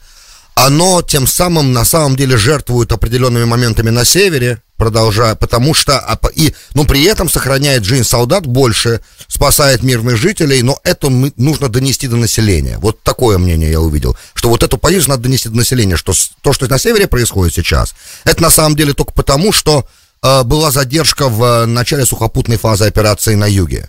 оно 0.54 1.02
тем 1.02 1.26
самым 1.26 1.72
на 1.72 1.84
самом 1.84 2.16
деле 2.16 2.36
жертвует 2.36 2.92
определенными 2.92 3.44
моментами 3.44 3.90
на 3.90 4.04
севере, 4.04 4.62
продолжая, 4.76 5.34
потому 5.34 5.74
что 5.74 5.98
а, 5.98 6.18
и, 6.34 6.54
ну, 6.74 6.84
при 6.84 7.04
этом 7.04 7.28
сохраняет 7.28 7.84
жизнь 7.84 8.04
солдат 8.04 8.46
больше, 8.46 9.00
спасает 9.28 9.82
мирных 9.82 10.16
жителей, 10.16 10.62
но 10.62 10.78
это 10.84 11.08
нужно 11.10 11.68
донести 11.68 12.08
до 12.08 12.16
населения. 12.16 12.78
Вот 12.78 13.00
такое 13.02 13.38
мнение 13.38 13.70
я 13.70 13.80
увидел, 13.80 14.16
что 14.34 14.48
вот 14.48 14.62
эту 14.62 14.78
позицию 14.78 15.10
надо 15.10 15.24
донести 15.24 15.48
до 15.48 15.56
населения, 15.56 15.96
что 15.96 16.12
то, 16.42 16.52
что 16.52 16.68
на 16.68 16.78
севере 16.78 17.06
происходит 17.06 17.54
сейчас, 17.54 17.94
это 18.24 18.42
на 18.42 18.50
самом 18.50 18.76
деле 18.76 18.94
только 18.94 19.12
потому, 19.12 19.52
что 19.52 19.86
э, 20.22 20.42
была 20.42 20.70
задержка 20.70 21.28
в 21.28 21.42
э, 21.42 21.66
начале 21.66 22.04
сухопутной 22.04 22.58
фазы 22.58 22.84
операции 22.86 23.34
на 23.34 23.46
юге. 23.46 23.88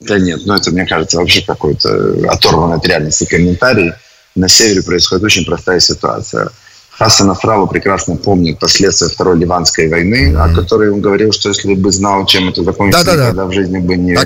Да 0.00 0.18
нет, 0.18 0.40
ну 0.44 0.54
это, 0.54 0.70
мне 0.70 0.86
кажется, 0.86 1.18
вообще 1.18 1.40
какой-то 1.42 2.16
оторванный 2.28 2.76
от 2.76 2.86
реальности 2.86 3.24
комментарий. 3.24 3.92
На 4.34 4.48
севере 4.48 4.82
происходит 4.82 5.24
очень 5.24 5.44
простая 5.44 5.80
ситуация– 5.80 6.50
Хасан 6.98 7.26
Насралла 7.26 7.66
прекрасно 7.66 8.16
помнит 8.16 8.60
последствия 8.60 9.08
Второй 9.08 9.36
Ливанской 9.38 9.88
войны, 9.88 10.32
mm-hmm. 10.32 10.52
о 10.52 10.54
которой 10.54 10.90
он 10.90 11.00
говорил, 11.00 11.32
что 11.32 11.48
если 11.48 11.74
бы 11.74 11.90
знал, 11.90 12.24
чем 12.24 12.48
это 12.48 12.62
закончится, 12.62 13.04
да, 13.04 13.16
да, 13.16 13.32
да. 13.32 13.46
в 13.46 13.52
жизни 13.52 13.78
бы 13.78 13.96
не, 13.96 14.16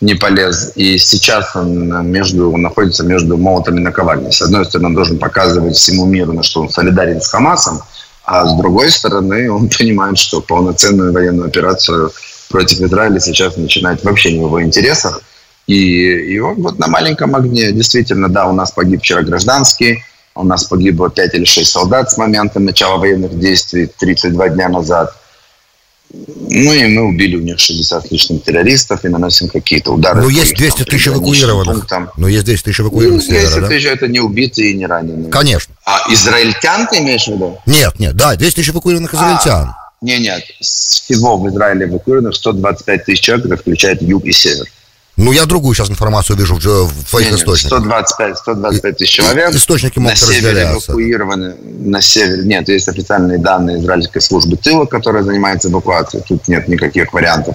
не 0.00 0.14
полез. 0.14 0.72
И 0.76 0.98
сейчас 0.98 1.56
он, 1.56 2.06
между, 2.08 2.52
он 2.52 2.62
находится 2.62 3.02
между 3.02 3.36
молотами 3.36 3.76
на 3.76 3.90
наковальней. 3.90 4.30
С 4.30 4.40
одной 4.40 4.64
стороны, 4.64 4.88
он 4.88 4.94
должен 4.94 5.18
показывать 5.18 5.74
всему 5.76 6.06
миру, 6.06 6.32
на 6.32 6.44
что 6.44 6.60
он 6.60 6.70
солидарен 6.70 7.20
с 7.20 7.28
Хамасом, 7.28 7.82
а 8.24 8.46
с 8.46 8.56
другой 8.56 8.92
стороны, 8.92 9.50
он 9.50 9.68
понимает, 9.78 10.16
что 10.16 10.40
полноценную 10.40 11.12
военную 11.12 11.48
операцию 11.48 12.12
против 12.50 12.80
Израиля 12.82 13.18
сейчас 13.18 13.56
начинать 13.56 14.04
вообще 14.04 14.32
не 14.32 14.38
в 14.38 14.46
его 14.46 14.62
интересах. 14.62 15.22
И, 15.72 16.34
и 16.34 16.38
он 16.38 16.56
вот 16.60 16.78
на 16.78 16.86
маленьком 16.86 17.34
огне, 17.34 17.72
действительно, 17.72 18.28
да, 18.28 18.46
у 18.46 18.52
нас 18.52 18.72
погиб 18.72 19.00
вчера 19.00 19.22
гражданский, 19.22 20.04
у 20.34 20.44
нас 20.44 20.64
погибло 20.64 21.08
5 21.08 21.34
или 21.34 21.44
6 21.44 21.70
солдат 21.70 22.10
с 22.10 22.18
момента 22.18 22.60
начала 22.60 22.98
военных 22.98 23.38
действий 23.38 23.86
32 23.98 24.48
дня 24.50 24.68
назад. 24.68 25.14
Ну 26.12 26.72
и 26.74 26.86
мы 26.88 27.04
убили 27.04 27.36
у 27.36 27.40
них 27.40 27.58
60 27.58 28.06
с 28.06 28.10
лишним 28.10 28.40
террористов 28.40 29.02
и 29.06 29.08
наносим 29.08 29.48
какие-то 29.48 29.92
удары. 29.92 30.20
Ну 30.20 30.28
есть 30.28 30.54
200 30.56 30.84
тысяч 30.84 31.08
эвакуированных. 31.08 31.86
Ну 32.18 32.26
есть 32.26 32.44
200 32.44 32.64
тысяч 32.64 32.80
эвакуированных. 32.80 33.24
Ну, 33.26 33.34
200 33.34 33.60
тысяч 33.68 33.84
да? 33.84 33.90
это 33.92 34.08
не 34.08 34.20
убитые 34.20 34.72
и 34.72 34.74
не 34.74 34.86
раненые. 34.86 35.30
Конечно. 35.30 35.74
А 35.86 36.12
израильтян 36.12 36.86
ты 36.86 36.98
имеешь 36.98 37.24
в 37.24 37.28
виду? 37.28 37.58
Нет, 37.64 37.98
нет, 37.98 38.14
да, 38.14 38.36
200 38.36 38.56
тысяч 38.56 38.68
эвакуированных 38.68 39.14
израильтян. 39.14 39.68
А, 39.68 39.90
нет, 40.02 40.20
нет, 40.20 40.42
всего 40.60 41.38
в 41.38 41.48
Израиле 41.48 41.86
эвакуированных 41.86 42.34
125 42.34 43.04
тысяч 43.06 43.20
человек, 43.20 43.46
это 43.46 43.56
включает 43.56 44.02
юг 44.02 44.26
и 44.26 44.32
север. 44.32 44.66
Ну, 45.22 45.30
я 45.30 45.46
другую 45.46 45.74
сейчас 45.74 45.88
информацию 45.88 46.36
вижу 46.36 46.56
в, 46.56 46.58
в 46.58 47.08
своих 47.08 47.32
источниках. 47.32 47.78
125, 47.78 48.38
125 48.38 48.96
тысяч 48.96 49.10
человек. 49.12 49.54
Источники 49.54 50.00
могут 50.00 50.20
на 50.20 50.26
севере 50.26 50.62
эвакуированы. 50.72 51.54
На 51.62 52.02
севере 52.02 52.42
нет, 52.42 52.68
есть 52.68 52.88
официальные 52.88 53.38
данные 53.38 53.78
израильской 53.78 54.20
службы 54.20 54.56
тыла, 54.56 54.84
которая 54.84 55.22
занимается 55.22 55.68
эвакуацией. 55.68 56.24
Тут 56.26 56.48
нет 56.48 56.66
никаких 56.66 57.12
вариантов 57.12 57.54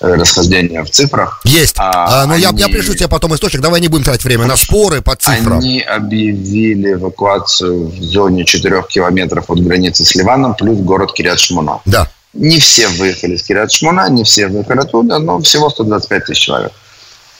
э, 0.00 0.12
расхождения 0.12 0.84
в 0.84 0.90
цифрах. 0.90 1.40
Есть. 1.44 1.76
А, 1.78 2.22
а, 2.22 2.26
ну, 2.26 2.34
они... 2.34 2.42
я, 2.42 2.50
я 2.54 2.68
пришлю 2.68 2.94
тебе 2.94 3.08
потом 3.08 3.34
источник. 3.34 3.62
Давай 3.62 3.80
не 3.80 3.88
будем 3.88 4.04
тратить 4.04 4.24
время 4.24 4.44
на 4.44 4.56
споры 4.56 5.00
по 5.00 5.16
цифрам. 5.16 5.58
Они 5.58 5.80
объявили 5.80 6.92
эвакуацию 6.92 7.88
в 7.88 8.02
зоне 8.02 8.44
4 8.44 8.84
километров 8.90 9.48
от 9.48 9.58
границы 9.60 10.04
с 10.04 10.14
Ливаном, 10.14 10.54
плюс 10.54 10.78
город 10.80 11.14
Кириат-Шмуна. 11.18 11.80
Да. 11.86 12.10
Не 12.34 12.60
все 12.60 12.88
выехали 12.88 13.36
с 13.36 13.48
Кириат-Шмуна, 13.48 14.10
не 14.10 14.24
все 14.24 14.48
выехали 14.48 14.80
оттуда, 14.80 15.18
но 15.18 15.40
всего 15.40 15.70
125 15.70 16.26
тысяч 16.26 16.42
человек 16.42 16.72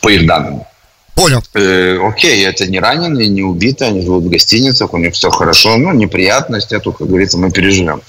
по 0.07 0.11
их 0.11 0.25
данным. 0.25 0.63
Понял. 1.17 1.43
Э, 1.55 1.99
окей, 2.01 2.47
это 2.47 2.65
не 2.71 2.79
раненые, 2.79 3.27
не 3.27 3.43
убитые, 3.43 3.89
они 3.89 4.03
живут 4.03 4.23
в 4.23 4.29
гостиницах, 4.29 4.95
у 4.95 4.99
них 4.99 5.15
все 5.15 5.31
хорошо, 5.31 5.77
ну, 5.79 5.93
неприятности, 5.93 6.77
а 6.77 6.79
тут, 6.79 6.99
как 6.99 7.09
говорится, 7.09 7.39
мы 7.39 7.51
переживем. 7.51 8.01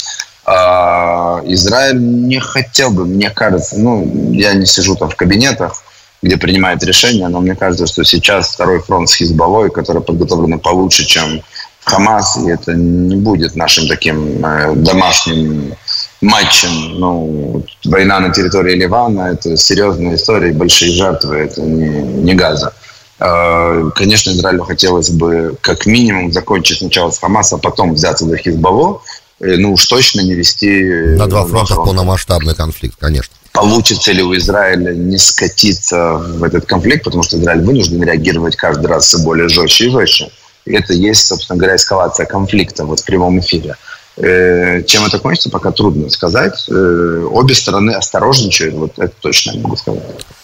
А, 0.45 1.41
Израиль 1.45 1.99
не 1.99 2.39
хотел 2.39 2.91
бы, 2.91 3.05
мне 3.05 3.31
кажется, 3.31 3.79
ну, 3.79 4.31
я 4.31 4.53
не 4.53 4.67
сижу 4.67 4.95
там 4.95 5.09
в 5.09 5.15
кабинетах, 5.15 5.81
где 6.21 6.37
принимают 6.37 6.83
решения, 6.83 7.27
но 7.29 7.39
мне 7.39 7.55
кажется, 7.55 7.87
что 7.87 8.03
сейчас 8.03 8.49
второй 8.49 8.79
фронт 8.79 9.09
с 9.09 9.15
Хизбаллой, 9.15 9.71
который 9.71 10.03
подготовлен 10.03 10.59
получше, 10.59 11.03
чем 11.03 11.41
Хамас, 11.83 12.37
и 12.37 12.47
это 12.51 12.75
не 12.75 13.15
будет 13.15 13.55
нашим 13.55 13.87
таким 13.87 14.45
э, 14.45 14.75
домашним 14.75 15.73
матчем. 16.21 17.00
Ну, 17.00 17.63
война 17.86 18.19
на 18.19 18.31
территории 18.31 18.75
Ливана– 18.75 19.31
это 19.33 19.57
серьезная 19.57 20.15
история, 20.15 20.51
большие 20.51 20.91
жертвы– 20.91 21.36
это 21.38 21.62
не, 21.62 22.01
не 22.01 22.33
Газа. 22.33 22.74
А, 23.19 23.89
конечно, 23.95 24.31
Израилю 24.31 24.63
хотелось 24.63 25.09
бы 25.09 25.57
как 25.62 25.86
минимум 25.86 26.31
закончить 26.31 26.79
сначала 26.79 27.09
с 27.09 27.19
Хамаса, 27.19 27.55
а 27.55 27.59
потом 27.59 27.93
взяться 27.93 28.25
за 28.25 28.38
Хизбалло, 28.38 29.01
э, 29.39 29.55
ну 29.57 29.74
уж 29.74 29.86
точно 29.86 30.21
не 30.21 30.36
вести... 30.36 30.83
На 31.17 31.27
два 31.27 31.45
фронта 31.45 31.75
полномасштабный 31.75 32.53
конфликт, 32.53 32.97
конечно. 33.00 33.33
получится 33.53 34.12
ли 34.12 34.21
у 34.21 34.36
Израиля 34.36 34.93
не 34.93 35.17
скатиться 35.17 36.13
в 36.13 36.43
этот 36.43 36.67
конфликт, 36.67 37.03
потому 37.03 37.24
что 37.24 37.38
Израиль 37.38 37.62
вынужден 37.62 38.03
реагировать 38.03 38.55
каждый 38.55 38.86
раз 38.86 39.07
все 39.07 39.17
более 39.19 39.50
жестче 39.50 39.88
и 39.88 39.89
жестче. 39.89 40.29
И 40.65 40.74
это 40.75 40.93
есть, 40.93 41.25
собственно 41.25 41.57
говоря, 41.57 41.75
эскалация 41.75 42.25
конфликта 42.25 42.86
вот 42.86 43.00
в 43.00 43.05
прямом 43.05 43.39
эфире. 43.39 43.75
Э, 44.17 44.81
чем 44.83 45.05
это 45.05 45.19
кончится, 45.19 45.50
пока 45.50 45.71
трудно 45.71 46.09
сказать. 46.09 46.65
Э, 46.69 47.27
обе 47.31 47.53
стороны 47.53 47.91
осторожничают, 47.91 48.74
вот 48.74 48.97
это 48.97 49.13
точно 49.21 49.51
я 49.51 49.59
могу 49.62 49.75
сказать. 49.75 50.03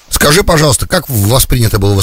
Скажи, 0.10 0.44
пожалуйста, 0.44 0.88
как 0.88 1.10
воспринято 1.10 1.80
было 1.80 2.00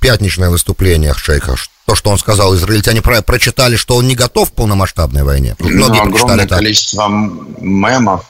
пятничное 0.00 0.50
выступление 0.50 1.14
шейха? 1.14 1.54
То, 1.86 1.94
что 1.94 2.10
он 2.10 2.18
сказал, 2.18 2.54
израильтяне 2.56 3.00
про 3.00 3.22
прочитали, 3.22 3.76
что 3.76 3.94
он 3.94 4.08
не 4.08 4.16
готов 4.16 4.50
к 4.50 4.54
полномасштабной 4.54 5.22
войне. 5.22 5.54
Ну, 5.60 5.68
Многие 5.68 6.02
огромное 6.02 6.48
количество 6.48 7.08
мемов. 7.60 8.24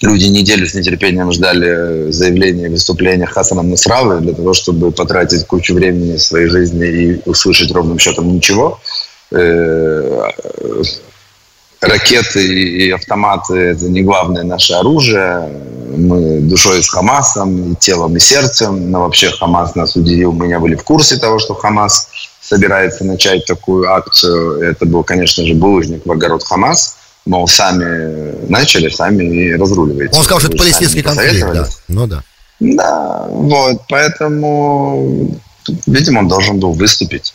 Люди 0.00 0.24
неделю 0.24 0.66
с 0.66 0.74
нетерпением 0.74 1.30
ждали 1.32 2.10
заявления 2.10 2.66
и 2.66 2.70
выступления 2.70 3.26
Хасана 3.26 3.62
Насравы 3.62 4.20
для 4.20 4.32
того, 4.32 4.54
чтобы 4.54 4.90
потратить 4.90 5.46
кучу 5.46 5.74
времени 5.74 6.16
своей 6.16 6.48
жизни 6.48 6.86
и 6.86 7.20
услышать 7.28 7.70
ровным 7.70 7.98
счетом 7.98 8.34
ничего. 8.34 8.80
Э, 9.32 10.30
ракеты 11.80 12.46
и 12.46 12.90
автоматы– 12.90 13.54
это 13.54 13.84
не 13.86 14.02
главное 14.02 14.44
наше 14.44 14.74
оружие. 14.74 15.50
Мы 15.96 16.40
душой 16.40 16.82
с 16.82 16.88
Хамасом, 16.88 17.72
и 17.72 17.76
телом, 17.76 18.16
и 18.16 18.20
сердцем. 18.20 18.90
Но 18.90 19.00
вообще 19.00 19.30
Хамас 19.30 19.74
нас 19.74 19.96
удивил. 19.96 20.32
Мы 20.32 20.48
не 20.48 20.58
были 20.58 20.74
в 20.74 20.84
курсе 20.84 21.16
того, 21.16 21.38
что 21.38 21.54
Хамас 21.54 22.08
собирается 22.40 23.04
начать 23.04 23.44
такую 23.46 23.90
акцию. 23.92 24.62
Это 24.62 24.86
был, 24.86 25.02
конечно 25.04 25.44
же, 25.44 25.54
булыжник 25.54 26.04
в 26.04 26.12
огород 26.12 26.44
Хамас. 26.44 26.96
Мол, 27.24 27.48
сами 27.48 28.48
начали, 28.48 28.88
сами 28.88 29.24
и 29.24 29.56
разруливаете. 29.56 30.16
Он 30.16 30.22
сказал, 30.22 30.38
что 30.38 30.48
это 30.48 30.58
палестинский 30.58 31.02
конфликт, 31.02 31.52
да. 31.52 31.66
Ну 31.88 32.06
да. 32.06 32.22
Да, 32.58 33.26
вот, 33.28 33.82
поэтому, 33.88 35.36
видимо, 35.86 36.20
он 36.20 36.28
должен 36.28 36.58
был 36.58 36.72
выступить 36.72 37.34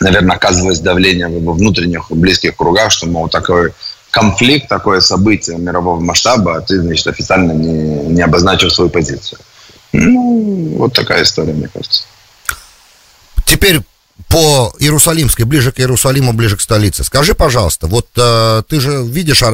наверное, 0.00 0.36
оказывалось 0.36 0.80
давление 0.80 1.28
во 1.28 1.52
внутренних 1.52 2.10
близких 2.10 2.56
кругах, 2.56 2.90
что, 2.90 3.06
мол, 3.06 3.28
такой 3.28 3.72
конфликт, 4.10 4.68
такое 4.68 5.00
событие 5.00 5.56
мирового 5.58 6.00
масштаба, 6.00 6.56
а 6.56 6.60
ты, 6.60 6.80
значит, 6.80 7.06
официально 7.06 7.52
не, 7.52 8.14
не 8.14 8.22
обозначил 8.22 8.70
свою 8.70 8.90
позицию. 8.90 9.38
Ну, 9.92 10.76
вот 10.78 10.94
такая 10.94 11.22
история, 11.22 11.52
мне 11.52 11.68
кажется. 11.68 12.02
Теперь 13.44 13.80
по 14.28 14.72
Иерусалимской, 14.78 15.44
ближе 15.44 15.72
к 15.72 15.80
Иерусалиму, 15.80 16.32
ближе 16.32 16.56
к 16.56 16.60
столице. 16.60 17.04
Скажи, 17.04 17.34
пожалуйста, 17.34 17.86
вот 17.86 18.08
э, 18.16 18.62
ты 18.68 18.80
же 18.80 19.02
видишь 19.04 19.42
э, 19.42 19.52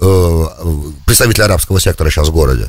э, 0.00 0.44
представителя 1.06 1.44
арабского 1.44 1.80
сектора 1.80 2.10
сейчас 2.10 2.28
в 2.28 2.32
городе? 2.32 2.68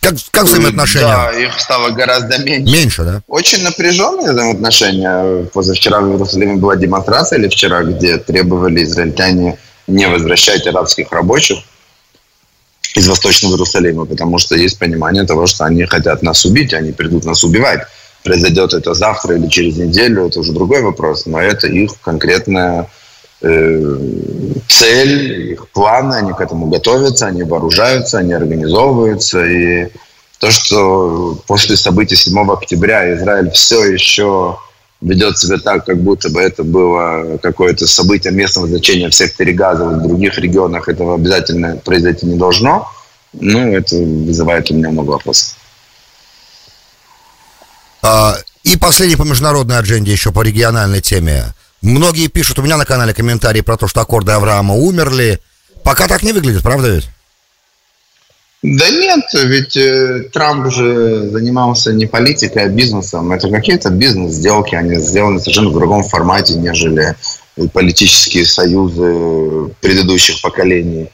Как, 0.00 0.14
как 0.30 0.44
взаимоотношения? 0.44 1.06
Да, 1.06 1.32
их 1.32 1.60
стало 1.60 1.90
гораздо 1.90 2.38
меньше. 2.38 2.72
Меньше, 2.72 3.04
да? 3.04 3.22
Очень 3.28 3.62
напряженные 3.62 4.32
взаимоотношения. 4.32 5.44
Позавчера 5.52 6.00
в 6.00 6.10
Иерусалиме 6.10 6.56
была 6.56 6.76
демонстрация, 6.76 7.38
или 7.38 7.48
вчера, 7.48 7.82
где 7.82 8.16
требовали 8.16 8.82
израильтяне 8.82 9.58
не 9.86 10.08
возвращать 10.08 10.66
арабских 10.66 11.12
рабочих 11.12 11.58
из 12.94 13.08
Восточного 13.08 13.52
Иерусалима, 13.52 14.06
потому 14.06 14.38
что 14.38 14.56
есть 14.56 14.78
понимание 14.78 15.24
того, 15.24 15.46
что 15.46 15.64
они 15.64 15.84
хотят 15.84 16.22
нас 16.22 16.44
убить, 16.44 16.72
они 16.72 16.92
придут 16.92 17.24
нас 17.24 17.44
убивать. 17.44 17.82
Произойдет 18.24 18.74
это 18.74 18.94
завтра 18.94 19.36
или 19.36 19.48
через 19.48 19.76
неделю, 19.76 20.26
это 20.26 20.40
уже 20.40 20.52
другой 20.52 20.82
вопрос, 20.82 21.26
но 21.26 21.40
это 21.40 21.66
их 21.66 21.92
конкретная 22.02 22.88
цель, 23.40 25.52
их 25.52 25.68
планы, 25.70 26.14
они 26.14 26.32
к 26.32 26.40
этому 26.40 26.66
готовятся, 26.66 27.26
они 27.26 27.42
вооружаются, 27.42 28.18
они 28.18 28.32
организовываются. 28.32 29.44
И 29.44 29.88
то, 30.38 30.50
что 30.50 31.38
после 31.46 31.76
событий 31.76 32.16
7 32.16 32.50
октября 32.50 33.14
Израиль 33.14 33.50
все 33.50 33.84
еще 33.84 34.58
ведет 35.00 35.38
себя 35.38 35.58
так, 35.58 35.86
как 35.86 36.02
будто 36.02 36.28
бы 36.28 36.40
это 36.40 36.62
было 36.62 37.38
какое-то 37.38 37.86
событие 37.86 38.32
местного 38.32 38.68
значения 38.68 39.08
в 39.08 39.14
секторе 39.14 39.52
газа, 39.52 39.86
в 39.86 40.02
других 40.02 40.38
регионах 40.38 40.88
этого 40.88 41.14
обязательно 41.14 41.76
произойти 41.76 42.26
не 42.26 42.36
должно, 42.36 42.90
ну, 43.32 43.72
это 43.72 43.96
вызывает 43.96 44.70
у 44.70 44.74
меня 44.74 44.90
много 44.90 45.12
вопросов. 45.12 45.56
А, 48.02 48.36
и 48.64 48.76
последний 48.76 49.16
по 49.16 49.22
международной 49.22 49.78
адженде 49.78 50.12
еще 50.12 50.32
по 50.32 50.42
региональной 50.42 51.00
теме. 51.00 51.54
Многие 51.82 52.28
пишут 52.28 52.58
у 52.58 52.62
меня 52.62 52.76
на 52.76 52.84
канале 52.84 53.14
комментарии 53.14 53.62
про 53.62 53.76
то, 53.76 53.88
что 53.88 54.00
аккорды 54.00 54.32
Авраама 54.32 54.74
умерли. 54.74 55.40
Пока 55.82 56.06
так 56.08 56.22
не 56.22 56.32
выглядит, 56.32 56.62
правда 56.62 56.90
ведь? 56.94 57.08
Да 58.62 58.90
нет, 58.90 59.24
ведь 59.32 59.76
э, 59.78 60.24
Трамп 60.30 60.70
же 60.70 61.30
занимался 61.30 61.94
не 61.94 62.04
политикой, 62.04 62.64
а 62.64 62.68
бизнесом. 62.68 63.32
Это 63.32 63.48
какие-то 63.48 63.88
бизнес-сделки, 63.88 64.74
они 64.74 64.96
сделаны 64.96 65.40
совершенно 65.40 65.70
в 65.70 65.74
другом 65.74 66.02
формате, 66.02 66.54
нежели 66.54 67.14
политические 67.72 68.44
союзы 68.44 69.72
предыдущих 69.80 70.42
поколений. 70.42 71.08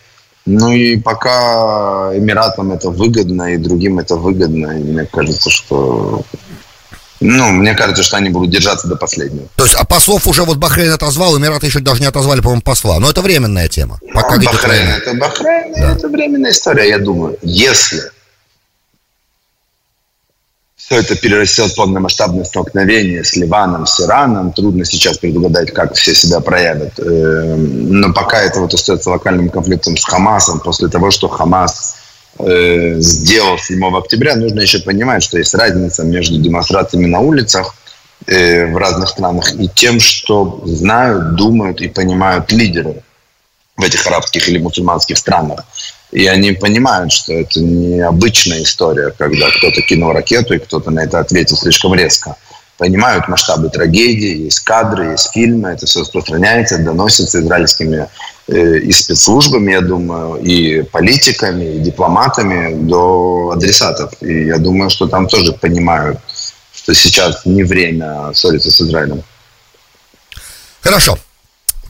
Ну 0.45 0.73
и 0.73 0.97
пока 0.97 2.11
Эмиратам 2.15 2.73
это 2.73 2.91
выгодно, 2.91 3.55
и 3.55 3.59
другим 3.59 4.01
это 4.01 4.17
выгодно, 4.17 4.79
и 4.79 4.83
мне 4.83 5.05
кажется, 5.05 5.49
что 5.49 6.25
ну, 7.21 7.51
мне 7.51 7.75
кажется, 7.75 8.03
что 8.03 8.17
они 8.17 8.29
будут 8.29 8.51
держаться 8.51 8.89
до 8.89 8.97
последнего. 8.97 9.47
То 9.57 9.65
есть, 9.65 9.77
а 9.77 9.85
послов 9.85 10.27
уже 10.27 10.43
вот 10.43 10.59
Бахрейн 10.59 10.93
отозвал, 10.93 11.39
Эмираты 11.39 11.67
еще 11.67 11.81
даже 11.81 12.01
не 12.01 12.07
отозвали, 12.07 12.41
по-моему, 12.41 12.63
посла. 12.63 12.99
Но 12.99 13.11
это 13.11 13.23
временная 13.23 13.69
тема. 13.69 13.99
Пока 14.15 14.37
ну, 14.37 14.45
Бахрейн, 14.45 14.89
это 14.89 15.15
Бахрейн, 15.15 15.73
да. 15.75 15.93
это 15.93 16.09
временная 16.09 16.51
история, 16.51 16.89
я 16.89 16.99
думаю. 16.99 17.39
Если 17.43 18.03
все 20.87 21.01
это 21.01 21.17
перерастет 21.17 21.73
в 21.73 21.75
полномасштабное 21.75 22.45
столкновение 22.45 23.25
с 23.25 23.35
Ливаном, 23.35 23.87
с 23.87 24.01
Ираном. 24.01 24.53
Трудно 24.53 24.85
сейчас 24.85 25.19
предугадать, 25.19 25.73
как 25.73 25.95
все 25.95 26.15
себя 26.15 26.39
проявят. 26.39 27.01
Эм, 27.01 28.01
но 28.01 28.13
пока 28.13 28.43
это 28.43 28.61
вот 28.61 28.73
остается 28.73 29.11
локальным 29.11 29.49
конфликтом 29.49 29.97
с 29.97 30.05
Хамасом, 30.05 30.61
после 30.61 30.89
того, 30.89 31.11
что 31.11 31.27
Хамас 31.27 31.97
э, 32.39 33.01
сделал 33.01 33.59
7 33.59 33.97
октября, 33.97 34.37
нужно 34.37 34.61
еще 34.61 34.81
понимать, 34.81 35.23
что 35.23 35.39
есть 35.39 35.55
разница 35.55 36.05
между 36.05 36.39
демонстрациями 36.39 37.07
на 37.07 37.21
улицах 37.21 37.75
э, 38.27 38.67
в 38.67 38.77
разных 38.77 39.09
странах 39.09 39.55
и 39.59 39.69
тем, 39.69 40.01
что 40.01 40.63
знают, 40.65 41.35
думают 41.35 41.81
и 41.81 41.89
понимают 41.89 42.53
лидеры 42.53 43.03
в 43.77 43.83
этих 43.83 44.07
арабских 44.07 44.49
или 44.49 44.59
мусульманских 44.59 45.19
странах. 45.19 45.65
И 46.13 46.27
они 46.27 46.53
понимают, 46.53 47.13
что 47.13 47.33
это 47.33 47.61
не 47.61 48.01
обычная 48.01 48.63
история, 48.63 49.13
когда 49.17 49.51
кто-то 49.51 49.83
кинул 49.83 50.13
ракету 50.13 50.55
и 50.55 50.59
кто-то 50.59 50.91
на 50.91 51.01
это 51.01 51.19
ответил 51.19 51.57
слишком 51.57 51.95
резко. 51.95 52.37
Понимают 52.79 53.29
масштабы 53.29 53.71
трагедии, 53.71 54.45
есть 54.45 54.61
кадры, 54.61 55.13
есть 55.13 55.33
фильмы, 55.33 55.71
это 55.71 55.87
все 55.87 56.01
распространяется, 56.01 56.79
доносится 56.79 57.41
израильскими 57.41 58.09
и 58.49 58.93
спецслужбами, 58.93 59.73
я 59.73 59.81
думаю, 59.81 60.37
и 60.37 60.83
политиками, 60.83 61.77
и 61.77 61.79
дипломатами 61.81 62.75
до 62.75 63.53
адресатов. 63.55 64.13
И 64.21 64.47
я 64.47 64.59
думаю, 64.59 64.89
что 64.91 65.09
там 65.09 65.27
тоже 65.27 65.53
понимают, 65.53 66.19
что 66.73 66.95
сейчас 66.95 67.45
не 67.45 67.65
время 67.65 68.33
ссориться 68.35 68.71
с 68.71 68.81
Израилем. 68.81 69.23
Хорошо. 70.81 71.19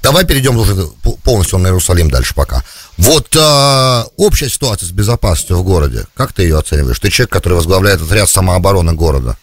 Давай 0.03 0.25
перейдем 0.25 0.57
уже 0.57 0.87
полностью 1.25 1.59
на 1.59 1.67
Иерусалим 1.67 2.11
дальше 2.11 2.33
пока. 2.35 2.63
Вот 2.97 3.35
э, 3.35 4.05
общая 4.17 4.49
ситуация 4.49 4.87
с 4.87 4.93
безопасностью 4.93 5.57
в 5.57 5.65
городе. 5.65 6.07
Как 6.15 6.33
ты 6.33 6.45
ее 6.45 6.59
оцениваешь? 6.59 7.01
Ты 7.01 7.11
человек, 7.11 7.33
который 7.33 7.55
возглавляет 7.55 8.01
отряд 8.01 8.31
самообороны 8.31 8.93
города. 8.93 9.37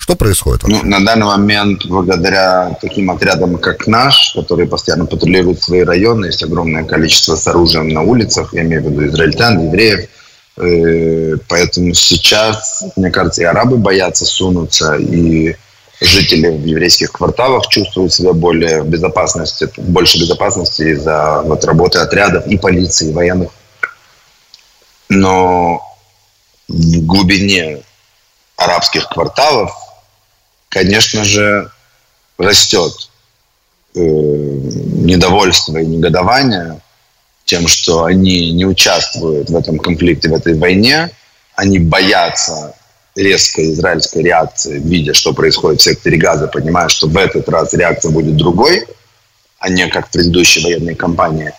Что 0.00 0.16
происходит? 0.16 0.62
Ну, 0.66 0.82
на 0.82 1.04
данный 1.04 1.26
момент, 1.26 1.84
благодаря 1.84 2.74
таким 2.80 3.10
отрядам, 3.10 3.58
как 3.58 3.86
наш, 3.86 4.32
которые 4.34 4.66
постоянно 4.66 5.04
патрулируют 5.04 5.62
свои 5.62 5.82
районы, 5.82 6.26
есть 6.26 6.42
огромное 6.42 6.84
количество 6.84 7.36
с 7.36 7.46
оружием 7.46 7.88
на 7.88 8.00
улицах, 8.00 8.54
я 8.54 8.62
имею 8.62 8.82
в 8.82 8.86
виду 8.86 9.06
израильтян, 9.06 9.66
евреев. 9.66 10.08
Э, 10.56 11.36
поэтому 11.46 11.92
сейчас, 11.92 12.82
мне 12.96 13.10
кажется, 13.10 13.42
и 13.42 13.44
арабы 13.44 13.76
боятся 13.76 14.24
сунуться, 14.24 14.94
и 14.94 15.54
жители 16.00 16.48
в 16.48 16.64
еврейских 16.64 17.12
кварталах 17.12 17.68
чувствуют 17.68 18.14
себя 18.14 18.32
более 18.32 18.82
в 18.82 18.88
безопасности, 18.88 19.68
больше 19.76 20.18
безопасности 20.18 20.82
из-за 20.94 21.42
вот, 21.42 21.62
работы 21.64 21.98
отрядов 21.98 22.46
и 22.46 22.56
полиции, 22.56 23.10
и 23.10 23.12
военных. 23.12 23.50
Но 25.10 25.82
в 26.68 27.04
глубине 27.04 27.82
арабских 28.56 29.08
кварталов 29.08 29.72
конечно 30.70 31.24
же, 31.24 31.70
растет 32.38 33.10
э, 33.94 34.00
недовольство 34.00 35.76
и 35.76 35.86
негодование 35.86 36.80
тем, 37.44 37.66
что 37.66 38.04
они 38.04 38.52
не 38.52 38.64
участвуют 38.64 39.50
в 39.50 39.56
этом 39.56 39.78
конфликте, 39.78 40.30
в 40.30 40.34
этой 40.34 40.54
войне. 40.54 41.10
Они 41.56 41.78
боятся 41.78 42.74
резкой 43.16 43.72
израильской 43.72 44.22
реакции, 44.22 44.78
видя, 44.78 45.12
что 45.12 45.34
происходит 45.34 45.80
в 45.80 45.84
секторе 45.84 46.16
Газа, 46.16 46.46
понимая, 46.46 46.88
что 46.88 47.08
в 47.08 47.16
этот 47.16 47.48
раз 47.48 47.74
реакция 47.74 48.12
будет 48.12 48.36
другой, 48.36 48.86
а 49.58 49.68
не 49.68 49.88
как 49.88 50.08
в 50.08 50.12
предыдущей 50.12 50.62
военной 50.62 50.94
кампании. 50.94 51.52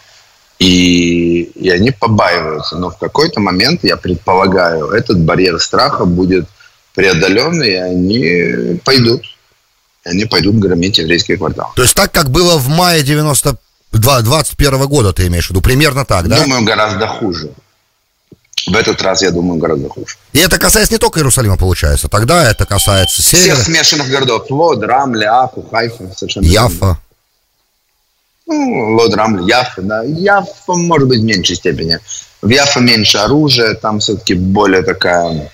И, 0.59 1.41
и 1.55 1.69
они 1.69 1.91
побаиваются. 1.91 2.77
Но 2.77 2.89
в 2.89 2.97
какой-то 2.97 3.41
момент, 3.41 3.83
я 3.83 3.97
предполагаю, 3.97 4.91
этот 4.91 5.19
барьер 5.19 5.59
страха 5.59 6.05
будет 6.05 6.47
преодолен, 6.93 7.61
и 7.61 7.73
они 7.73 8.79
пойдут. 8.83 9.23
Они 10.03 10.25
пойдут 10.25 10.55
громить 10.55 10.97
еврейские 10.97 11.37
кварталы. 11.37 11.69
То 11.75 11.83
есть 11.83 11.93
так, 11.93 12.11
как 12.11 12.29
было 12.31 12.57
в 12.57 12.67
мае 12.69 13.03
90 13.03 13.57
21 13.91 14.87
года, 14.87 15.13
ты 15.13 15.27
имеешь 15.27 15.47
в 15.47 15.49
виду? 15.49 15.61
Примерно 15.61 16.05
так, 16.05 16.27
да? 16.27 16.41
Думаю, 16.41 16.63
гораздо 16.63 17.07
хуже. 17.07 17.51
В 18.67 18.75
этот 18.75 19.01
раз, 19.01 19.21
я 19.21 19.31
думаю, 19.31 19.59
гораздо 19.59 19.89
хуже. 19.89 20.15
И 20.33 20.39
это 20.39 20.57
касается 20.59 20.93
не 20.93 20.99
только 20.99 21.19
Иерусалима, 21.19 21.57
получается. 21.57 22.07
Тогда 22.07 22.49
это 22.49 22.65
касается 22.65 23.21
севера. 23.21 23.55
Всех 23.55 23.65
смешанных 23.65 24.07
городов. 24.07 24.49
Лод, 24.49 24.83
Рамли, 24.83 25.25
Афу, 25.25 25.67
Хайфа. 25.69 26.11
Совершенно 26.15 26.45
Яфа. 26.45 26.97
Ну, 28.45 28.95
Лод, 28.95 29.13
Рамли, 29.15 29.49
Яфа, 29.49 29.81
да. 29.81 30.03
Яфа, 30.03 30.73
может 30.73 31.07
быть, 31.07 31.21
в 31.21 31.23
меньшей 31.23 31.55
степени. 31.55 31.99
В 32.41 32.49
Яфа 32.49 32.79
меньше 32.79 33.17
оружия, 33.17 33.73
там 33.73 33.99
все-таки 33.99 34.35
более 34.35 34.83
такая 34.83 35.51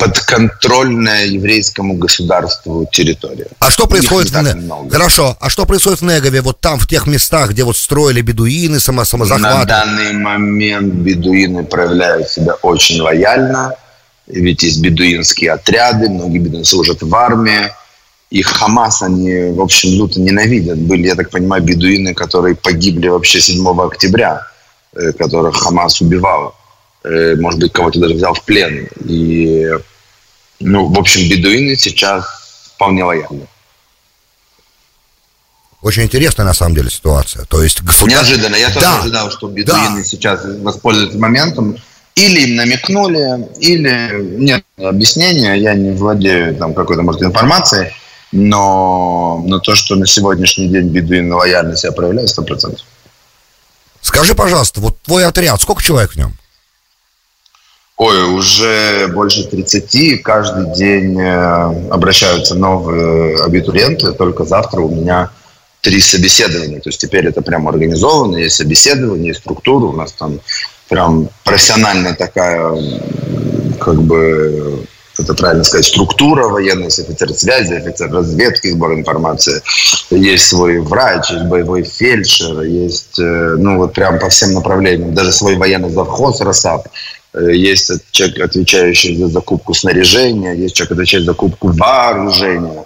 подконтрольная 0.00 1.26
еврейскому 1.26 1.94
государству 1.94 2.88
территория. 2.90 3.48
А 3.58 3.70
что 3.70 3.86
происходит 3.86 4.30
в 4.30 4.42
Не... 4.42 4.90
Хорошо. 4.90 5.36
А 5.38 5.50
что 5.50 5.66
происходит 5.66 6.00
в 6.00 6.04
Негове, 6.04 6.40
вот 6.40 6.58
там, 6.58 6.78
в 6.78 6.86
тех 6.86 7.06
местах, 7.06 7.50
где 7.50 7.64
вот 7.64 7.76
строили 7.76 8.22
бедуины, 8.22 8.80
само 8.80 9.04
самозахваты? 9.04 9.58
На 9.58 9.64
данный 9.66 10.12
момент 10.14 10.94
бедуины 10.94 11.64
проявляют 11.64 12.30
себя 12.30 12.54
очень 12.62 13.00
лояльно. 13.02 13.74
Ведь 14.26 14.62
есть 14.62 14.80
бедуинские 14.80 15.52
отряды, 15.52 16.08
многие 16.08 16.38
бедуины 16.38 16.64
служат 16.64 17.02
в 17.02 17.14
армии. 17.14 17.70
И 18.30 18.42
Хамас 18.42 19.02
они, 19.02 19.52
в 19.52 19.60
общем, 19.60 19.90
люто 19.98 20.18
ненавидят. 20.18 20.78
Были, 20.78 21.08
я 21.08 21.14
так 21.14 21.30
понимаю, 21.30 21.62
бедуины, 21.62 22.14
которые 22.14 22.54
погибли 22.54 23.08
вообще 23.08 23.40
7 23.40 23.68
октября, 23.82 24.46
э, 24.94 25.12
которых 25.12 25.56
Хамас 25.56 26.00
убивал 26.00 26.48
э, 26.48 26.59
может 27.04 27.60
быть, 27.60 27.72
кого-то 27.72 27.98
даже 28.00 28.14
взял 28.14 28.34
в 28.34 28.44
плен. 28.44 28.88
И 29.04 29.68
ну, 30.60 30.88
в 30.88 30.98
общем, 30.98 31.28
бедуины 31.28 31.74
сейчас 31.76 32.72
вполне 32.74 33.02
лояльны. 33.04 33.46
Очень 35.80 36.02
интересная 36.02 36.44
на 36.44 36.52
самом 36.52 36.74
деле 36.74 36.90
ситуация. 36.90 37.46
То 37.46 37.62
есть 37.62 37.82
государство... 37.82 38.06
Неожиданно. 38.06 38.56
Я 38.56 38.68
тоже 38.68 38.80
да. 38.80 39.00
ожидал, 39.00 39.30
что 39.30 39.48
бедуины 39.48 40.02
да. 40.02 40.04
сейчас 40.04 40.42
воспользуются 40.44 41.18
моментом. 41.18 41.78
Или 42.16 42.40
им 42.40 42.56
намекнули, 42.56 43.48
или 43.60 44.36
нет 44.36 44.64
объяснения. 44.76 45.54
Я 45.54 45.74
не 45.74 45.92
владею 45.92 46.54
там 46.56 46.74
какой-то, 46.74 47.02
может, 47.02 47.22
информацией. 47.22 47.92
Но, 48.32 49.42
но 49.46 49.58
то, 49.58 49.74
что 49.74 49.96
на 49.96 50.06
сегодняшний 50.06 50.68
день 50.68 50.88
бедуины 50.88 51.34
лояльно 51.34 51.76
себя 51.76 51.92
проявляют, 51.92 52.30
сто 52.30 52.42
процентов. 52.42 52.84
Скажи, 54.02 54.34
пожалуйста, 54.34 54.80
вот 54.80 55.00
твой 55.00 55.24
отряд, 55.24 55.62
сколько 55.62 55.82
человек 55.82 56.12
в 56.12 56.16
нем? 56.16 56.36
Ой, 58.00 58.22
уже 58.32 59.08
больше 59.08 59.44
30. 59.44 60.22
Каждый 60.22 60.74
день 60.74 61.20
э, 61.20 61.90
обращаются 61.90 62.54
новые 62.54 63.44
абитуриенты. 63.44 64.12
Только 64.12 64.46
завтра 64.46 64.80
у 64.80 64.88
меня 64.88 65.28
три 65.82 66.00
собеседования. 66.00 66.80
То 66.80 66.88
есть 66.88 66.98
теперь 66.98 67.26
это 67.26 67.42
прям 67.42 67.68
организовано. 67.68 68.38
Есть 68.38 68.56
собеседование, 68.56 69.28
есть 69.28 69.40
структура. 69.40 69.84
У 69.84 69.92
нас 69.92 70.12
там 70.12 70.40
прям 70.88 71.28
профессиональная 71.44 72.14
такая, 72.14 72.72
как 73.78 74.00
бы, 74.00 74.86
это 75.18 75.34
правильно 75.34 75.64
сказать, 75.64 75.84
структура 75.84 76.48
военная, 76.48 76.86
есть 76.86 77.00
офицер 77.00 77.30
связи, 77.34 77.74
офицер 77.74 78.10
разведки, 78.10 78.70
сбор 78.70 78.94
информации. 78.94 79.60
Есть 80.08 80.46
свой 80.46 80.78
врач, 80.78 81.30
есть 81.30 81.44
боевой 81.44 81.82
фельдшер, 81.82 82.62
есть, 82.62 83.18
э, 83.18 83.56
ну, 83.58 83.76
вот 83.76 83.92
прям 83.92 84.18
по 84.18 84.30
всем 84.30 84.54
направлениям. 84.54 85.14
Даже 85.14 85.32
свой 85.32 85.56
военный 85.56 85.90
завхоз 85.90 86.40
РОСАП. 86.40 86.88
Э, 87.32 87.54
есть 87.54 87.90
человек, 88.10 88.40
отвечающий 88.40 89.16
за 89.16 89.28
закупку 89.28 89.74
снаряжения, 89.74 90.54
есть 90.54 90.74
человек, 90.74 90.92
отвечающий 90.92 91.26
за 91.26 91.32
закупку 91.32 91.68
вооружения. 91.68 92.84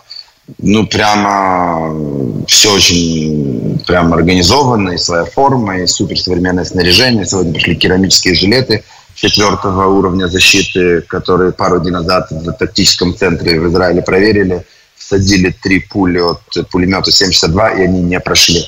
Ну, 0.59 0.87
прямо 0.87 2.45
все 2.47 2.75
очень 2.75 3.83
прям 3.87 4.13
организовано, 4.13 4.91
и 4.91 4.99
своя 4.99 5.25
форма, 5.25 5.79
и 5.79 5.87
суперсовременное 5.87 6.65
снаряжение. 6.65 7.25
Сегодня 7.25 7.55
пришли 7.55 7.77
керамические 7.77 8.35
жилеты 8.35 8.85
четвертого 9.15 9.87
уровня 9.87 10.27
защиты, 10.27 11.01
которые 11.03 11.53
пару 11.53 11.81
дней 11.81 11.93
назад 11.93 12.31
в 12.31 12.53
тактическом 12.53 13.17
центре 13.17 13.59
в 13.59 13.69
Израиле 13.69 14.03
проверили. 14.03 14.67
Всадили 14.97 15.55
три 15.63 15.81
пули 15.81 16.19
от 16.19 16.41
пулемета 16.71 17.11
72, 17.11 17.71
и 17.71 17.83
они 17.85 18.03
не 18.03 18.21
прошли 18.21 18.67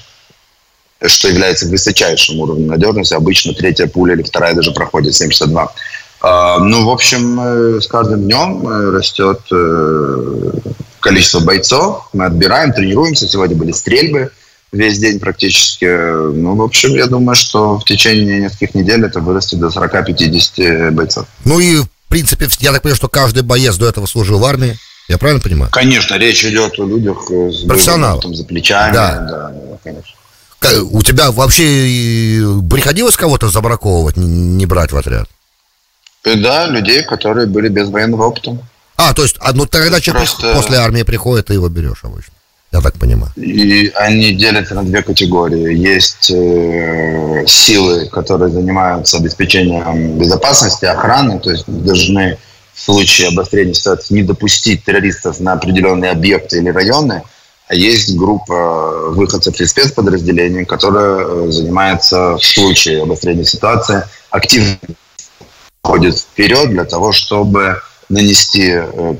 что 1.04 1.28
является 1.28 1.66
высочайшим 1.68 2.40
уровнем 2.40 2.68
надежности. 2.68 3.14
Обычно 3.14 3.54
третья 3.54 3.86
пуля 3.86 4.14
или 4.14 4.22
вторая 4.22 4.54
даже 4.54 4.72
проходит 4.72 5.14
72. 5.14 5.72
А, 6.20 6.58
ну, 6.58 6.84
в 6.84 6.90
общем, 6.90 7.38
э, 7.40 7.80
с 7.80 7.86
каждым 7.86 8.22
днем 8.22 8.66
э, 8.66 8.90
растет 8.90 9.40
э, 9.52 10.50
количество 11.00 11.40
бойцов. 11.40 12.08
Мы 12.12 12.24
отбираем, 12.24 12.72
тренируемся. 12.72 13.28
Сегодня 13.28 13.54
были 13.56 13.72
стрельбы 13.72 14.30
весь 14.72 14.98
день 14.98 15.20
практически. 15.20 15.84
Ну, 15.84 16.56
в 16.56 16.62
общем, 16.62 16.94
я 16.94 17.06
думаю, 17.06 17.36
что 17.36 17.78
в 17.78 17.84
течение 17.84 18.40
нескольких 18.40 18.74
недель 18.74 19.04
это 19.04 19.20
вырастет 19.20 19.60
до 19.60 19.68
40-50 19.68 20.90
бойцов. 20.92 21.26
Ну 21.44 21.60
и, 21.60 21.76
в 21.76 21.88
принципе, 22.08 22.48
я 22.60 22.72
так 22.72 22.82
понимаю, 22.82 22.96
что 22.96 23.08
каждый 23.08 23.42
боец 23.42 23.76
до 23.76 23.86
этого 23.86 24.06
служил 24.06 24.38
в 24.38 24.44
армии. 24.44 24.76
Я 25.08 25.18
правильно 25.18 25.40
понимаю? 25.40 25.70
Конечно, 25.70 26.16
речь 26.16 26.44
идет 26.44 26.80
о 26.80 26.84
людях 26.84 27.30
с 27.30 27.60
за 27.60 28.44
плечами. 28.44 28.92
Да. 28.92 29.20
да, 29.20 29.52
конечно. 29.84 30.12
У 30.90 31.02
тебя 31.02 31.30
вообще 31.30 32.42
приходилось 32.70 33.16
кого-то 33.16 33.48
забраковывать, 33.48 34.16
не 34.16 34.66
брать 34.66 34.92
в 34.92 34.96
отряд? 34.96 35.28
Э, 36.24 36.34
да, 36.34 36.66
людей, 36.66 37.02
которые 37.04 37.46
были 37.46 37.68
без 37.68 37.88
военного 37.88 38.24
опыта. 38.24 38.58
А, 38.96 39.14
то 39.14 39.22
есть, 39.22 39.36
а, 39.40 39.52
ну 39.52 39.66
тогда 39.66 40.00
человек 40.00 40.28
Просто... 40.28 40.54
после 40.54 40.78
армии 40.78 41.02
приходит, 41.02 41.46
ты 41.46 41.54
его 41.54 41.68
берешь 41.68 42.00
обычно. 42.02 42.32
Я 42.72 42.80
так 42.80 42.94
понимаю. 42.94 43.32
И 43.36 43.92
они 43.94 44.34
делятся 44.34 44.74
на 44.74 44.82
две 44.82 45.02
категории. 45.02 45.72
Есть 45.72 46.30
э, 46.30 47.44
силы, 47.46 48.06
которые 48.06 48.50
занимаются 48.50 49.18
обеспечением 49.18 50.18
безопасности, 50.18 50.84
охраны, 50.84 51.38
то 51.38 51.50
есть 51.50 51.64
должны 51.66 52.38
в 52.74 52.80
случае 52.80 53.28
обострения 53.28 53.72
ситуации 53.72 54.14
не 54.14 54.22
допустить 54.22 54.84
террористов 54.84 55.40
на 55.40 55.52
определенные 55.52 56.10
объекты 56.10 56.58
или 56.58 56.70
районы– 56.70 57.22
есть 57.74 58.16
группа 58.16 59.10
выходцев 59.10 59.60
из 59.60 59.70
спецподразделений, 59.70 60.64
которая 60.64 61.26
э, 61.26 61.50
занимается 61.50 62.36
в 62.36 62.44
случае 62.44 63.02
обострения 63.02 63.44
ситуации 63.44 64.04
активно 64.30 64.78
ходит 65.82 66.18
вперед 66.18 66.70
для 66.70 66.84
того, 66.84 67.12
чтобы 67.12 67.80
нанести 68.08 68.72
э, 68.72 69.14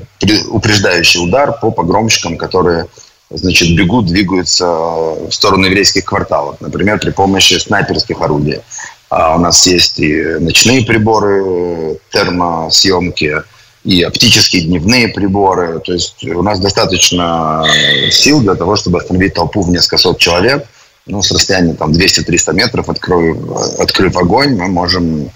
упреждающий 0.49 1.23
удар 1.23 1.59
по 1.59 1.71
погромщикам, 1.71 2.37
которые 2.37 2.87
значит, 3.29 3.75
бегут, 3.75 4.05
двигаются 4.05 4.65
в 4.65 5.31
сторону 5.31 5.65
еврейских 5.65 6.05
кварталов, 6.05 6.61
например, 6.61 6.99
при 6.99 7.11
помощи 7.11 7.55
снайперских 7.55 8.21
орудий. 8.21 8.61
А 9.09 9.35
у 9.35 9.39
нас 9.39 9.65
есть 9.67 9.99
и 9.99 10.23
ночные 10.39 10.85
приборы, 10.85 11.43
э, 11.45 11.95
термосъемки, 12.11 13.43
и 13.87 14.03
оптические 14.03 14.63
дневные 14.63 15.07
приборы. 15.07 15.79
То 15.79 15.93
есть 15.93 16.21
у 16.25 16.43
нас 16.43 16.59
достаточно 16.59 17.65
сил 18.11 18.41
для 18.41 18.55
того, 18.55 18.75
чтобы 18.75 18.97
остановить 18.97 19.33
толпу 19.33 19.61
в 19.61 19.69
несколько 19.69 19.97
сот 19.97 20.19
человек. 20.19 20.65
Ну, 21.05 21.21
с 21.21 21.31
расстояния 21.31 21.73
там 21.73 21.93
200-300 21.93 22.53
метров, 22.53 22.89
открыв, 22.89 23.37
открыв 23.79 24.17
огонь, 24.17 24.57
мы 24.57 24.67
можем 24.67 25.31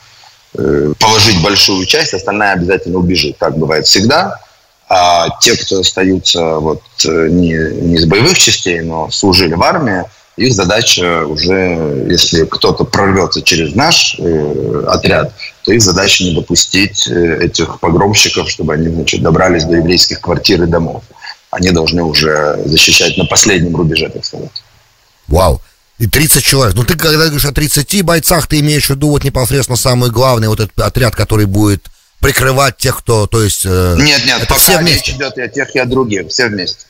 э, 0.58 0.94
положить 1.00 1.42
большую 1.42 1.86
часть, 1.86 2.14
остальная 2.14 2.52
обязательно 2.56 3.00
убежит. 3.00 3.38
Так 3.38 3.58
бывает 3.58 3.88
всегда. 3.88 4.38
А 4.90 5.30
те, 5.40 5.56
кто 5.56 5.80
остаются 5.80 6.58
вот, 6.58 6.82
э, 7.06 7.28
не, 7.30 7.54
не 7.54 7.96
из 7.96 8.06
боевых 8.06 8.38
частей, 8.38 8.82
но 8.82 9.10
служили 9.12 9.54
в 9.54 9.64
армии, 9.64 10.04
их 10.38 10.54
задача 10.54 11.26
уже, 11.26 12.06
если 12.10 12.46
кто-то 12.46 12.84
прорвется 12.84 13.42
через 13.42 13.76
наш 13.76 14.16
э, 14.18 14.84
отряд, 14.88 15.34
то 15.64 15.72
их 15.72 15.82
задача 15.82 16.24
не 16.24 16.34
допустить 16.34 17.08
э, 17.08 17.46
этих 17.46 17.80
погромщиков, 17.80 18.50
чтобы 18.50 18.74
они 18.74 18.88
значит, 18.88 19.22
добрались 19.22 19.66
до 19.66 19.78
еврейских 19.78 20.22
квартир 20.22 20.64
и 20.64 20.68
домов. 20.68 21.04
Они 21.50 21.72
должны 21.72 22.02
уже 22.04 22.62
защищать 22.66 23.18
на 23.18 23.26
последнем 23.26 23.76
рубеже, 23.76 24.10
так 24.10 24.24
сказать. 24.24 24.64
Вау. 25.28 25.62
И 26.00 26.08
30 26.08 26.44
человек. 26.44 26.76
Ну, 26.76 26.84
ты 26.84 26.98
когда 26.98 27.26
говоришь 27.26 27.46
о 27.46 27.52
30 27.52 28.02
бойцах, 28.04 28.48
ты 28.48 28.60
имеешь 28.62 28.88
в 28.88 28.92
виду 28.92 29.10
вот 29.10 29.24
непосредственно 29.24 29.78
самый 29.78 30.10
главный 30.10 30.48
вот 30.48 30.60
этот 30.60 30.80
отряд, 30.80 31.16
который 31.16 31.46
будет 31.46 31.86
прикрывать 32.20 32.78
тех, 32.78 33.00
кто, 33.00 33.28
то 33.28 33.44
есть... 33.44 33.64
Э, 33.66 33.96
нет, 33.98 34.26
нет, 34.26 34.38
это 34.38 34.48
пока 34.48 34.60
все 34.60 34.78
вместе. 34.78 35.12
речь 35.12 35.16
идет 35.20 35.38
и 35.38 35.42
о 35.42 35.48
тех, 35.48 35.76
и 35.76 35.80
о 35.80 35.86
других, 35.86 36.30
все 36.30 36.48
вместе. 36.48 36.86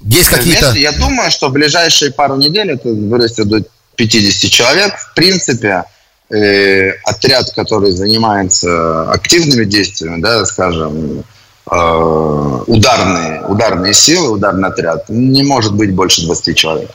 Есть 0.00 0.28
какие-то... 0.28 0.74
Я 0.74 0.92
думаю, 0.92 1.30
что 1.30 1.48
в 1.48 1.52
ближайшие 1.52 2.12
пару 2.12 2.36
недель 2.36 2.72
это 2.72 2.88
вырастет 2.88 3.48
до 3.48 3.62
50 3.96 4.50
человек. 4.50 4.94
В 4.96 5.14
принципе, 5.14 5.84
э, 6.30 6.90
отряд, 7.04 7.50
который 7.52 7.92
занимается 7.92 9.10
активными 9.10 9.64
действиями, 9.64 10.20
да, 10.20 10.44
скажем, 10.44 11.24
э, 11.70 12.60
ударные, 12.66 13.42
ударные 13.46 13.94
силы, 13.94 14.30
ударный 14.30 14.68
отряд, 14.68 15.08
не 15.08 15.42
может 15.42 15.74
быть 15.74 15.92
больше 15.92 16.22
20 16.22 16.56
человек. 16.56 16.90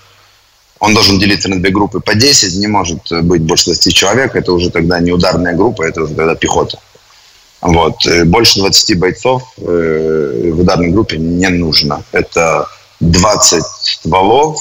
Он 0.80 0.94
должен 0.94 1.20
делиться 1.20 1.50
на 1.50 1.60
две 1.60 1.72
группы 1.72 2.00
по 2.00 2.14
10, 2.14 2.56
не 2.58 2.68
может 2.68 3.00
быть 3.24 3.42
больше 3.42 3.66
20 3.66 3.96
человек. 3.96 4.36
Это 4.36 4.52
уже 4.52 4.70
тогда 4.70 5.00
не 5.00 5.12
ударная 5.12 5.54
группа, 5.54 5.84
это 5.84 6.04
уже 6.04 6.14
тогда 6.14 6.36
пехота. 6.36 6.78
Вот. 7.62 8.06
Э, 8.06 8.26
больше 8.26 8.60
20 8.60 9.00
бойцов 9.00 9.44
э, 9.58 10.52
в 10.54 10.60
ударной 10.60 10.92
группе 10.92 11.18
не 11.18 11.50
нужно. 11.50 12.04
Это 12.12 12.68
20 13.00 13.64
стволов 13.64 14.60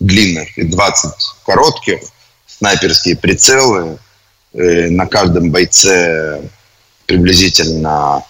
длинных 0.00 0.56
и 0.58 0.64
20 0.64 1.12
коротких, 1.44 2.00
снайперские 2.46 3.16
прицелы. 3.16 3.98
Э, 4.52 4.88
на 4.90 5.06
каждом 5.06 5.50
бойце 5.50 6.40
приблизительно 7.06 8.24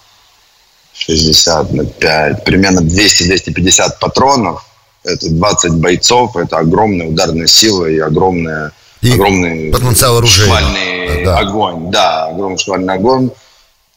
60 0.93 1.73
на 1.73 1.85
5, 1.85 2.43
примерно 2.43 2.79
200-250 2.81 3.99
патронов. 3.99 4.65
Это 5.03 5.29
20 5.29 5.73
бойцов, 5.73 6.37
это 6.37 6.57
огромная 6.57 7.07
ударная 7.07 7.47
сила 7.47 7.85
и 7.85 7.97
огромная 7.97 8.71
и 9.01 9.11
огромный 9.11 9.71
потенциал 9.71 10.17
оружия. 10.17 10.45
швальный 10.45 11.25
да. 11.25 11.39
огонь. 11.39 11.89
Да, 11.89 12.27
огромный 12.27 12.59
швальный 12.59 12.93
огонь. 12.93 13.31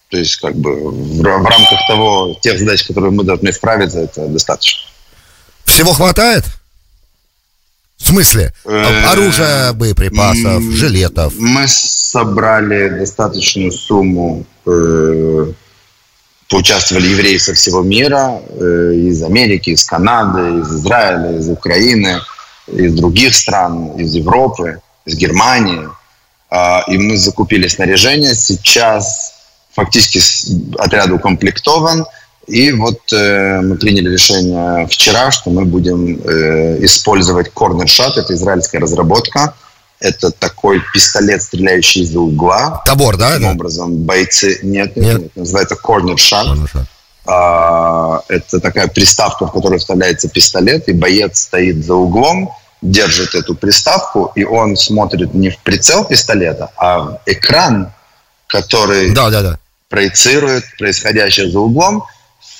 То 0.08 0.16
есть, 0.16 0.36
как 0.36 0.54
бы 0.54 0.90
в, 0.90 1.20
в 1.20 1.24
рамках 1.24 1.78
того, 1.88 2.36
тех 2.40 2.58
задач, 2.58 2.84
которые 2.84 3.10
мы 3.10 3.24
должны 3.24 3.52
справиться, 3.52 4.00
это 4.00 4.26
достаточно. 4.28 4.80
Всего 5.64 5.92
хватает? 5.92 6.44
В 7.96 8.08
смысле? 8.08 8.52
Э, 8.64 9.04
Оружия, 9.12 9.72
боеприпасов, 9.72 10.62
жилетов? 10.62 11.32
Мы 11.38 11.66
собрали 11.68 12.88
достаточную 12.90 13.72
сумму, 13.72 14.44
э, 14.66 15.52
поучаствовали 16.48 17.08
евреи 17.08 17.38
со 17.38 17.54
всего 17.54 17.82
мира, 17.82 18.40
э, 18.48 18.92
из 18.94 19.22
Америки, 19.22 19.70
из 19.70 19.84
Канады, 19.84 20.60
из 20.60 20.72
Израиля, 20.72 21.38
из 21.38 21.48
Украины, 21.48 22.20
из 22.66 22.94
других 22.94 23.34
стран, 23.34 23.96
из 23.96 24.14
Европы, 24.14 24.80
из 25.06 25.16
Германии. 25.16 25.88
А, 26.50 26.84
и 26.86 26.98
мы 26.98 27.16
закупили 27.16 27.68
снаряжение. 27.68 28.34
Сейчас 28.34 29.32
фактически 29.74 30.20
отряд 30.78 31.10
укомплектован. 31.10 32.06
И 32.46 32.72
вот 32.72 33.00
э, 33.12 33.60
мы 33.60 33.76
приняли 33.76 34.10
решение 34.10 34.86
вчера, 34.86 35.30
что 35.30 35.50
мы 35.50 35.64
будем 35.64 36.20
э, 36.24 36.84
использовать 36.84 37.48
Corner 37.54 37.84
Shot, 37.84 38.12
это 38.16 38.34
израильская 38.34 38.78
разработка. 38.78 39.54
Это 40.00 40.30
такой 40.30 40.82
пистолет, 40.92 41.42
стреляющий 41.42 42.02
из 42.02 42.14
угла. 42.14 42.82
Табор, 42.84 43.16
да? 43.16 43.32
Таким 43.32 43.48
образом, 43.48 43.94
бойцы... 43.96 44.58
Нет, 44.62 44.96
нет, 44.96 45.20
нет. 45.20 45.36
называется 45.36 45.76
Corner 45.82 46.16
Shot. 46.16 46.46
Corner 46.46 46.70
shot. 46.72 46.84
А, 47.26 48.20
это 48.28 48.60
такая 48.60 48.88
приставка, 48.88 49.46
в 49.46 49.52
которую 49.52 49.78
вставляется 49.78 50.28
пистолет, 50.28 50.88
и 50.88 50.92
боец 50.92 51.40
стоит 51.40 51.84
за 51.84 51.94
углом, 51.94 52.50
держит 52.82 53.34
эту 53.34 53.54
приставку, 53.54 54.30
и 54.34 54.44
он 54.44 54.76
смотрит 54.76 55.32
не 55.32 55.48
в 55.48 55.58
прицел 55.60 56.04
пистолета, 56.04 56.70
а 56.76 56.98
в 57.00 57.20
экран, 57.24 57.92
который 58.46 59.14
да, 59.14 59.30
да, 59.30 59.42
да 59.42 59.58
проецирует 59.94 60.64
происходящее 60.76 61.50
за 61.50 61.60
углом. 61.60 62.04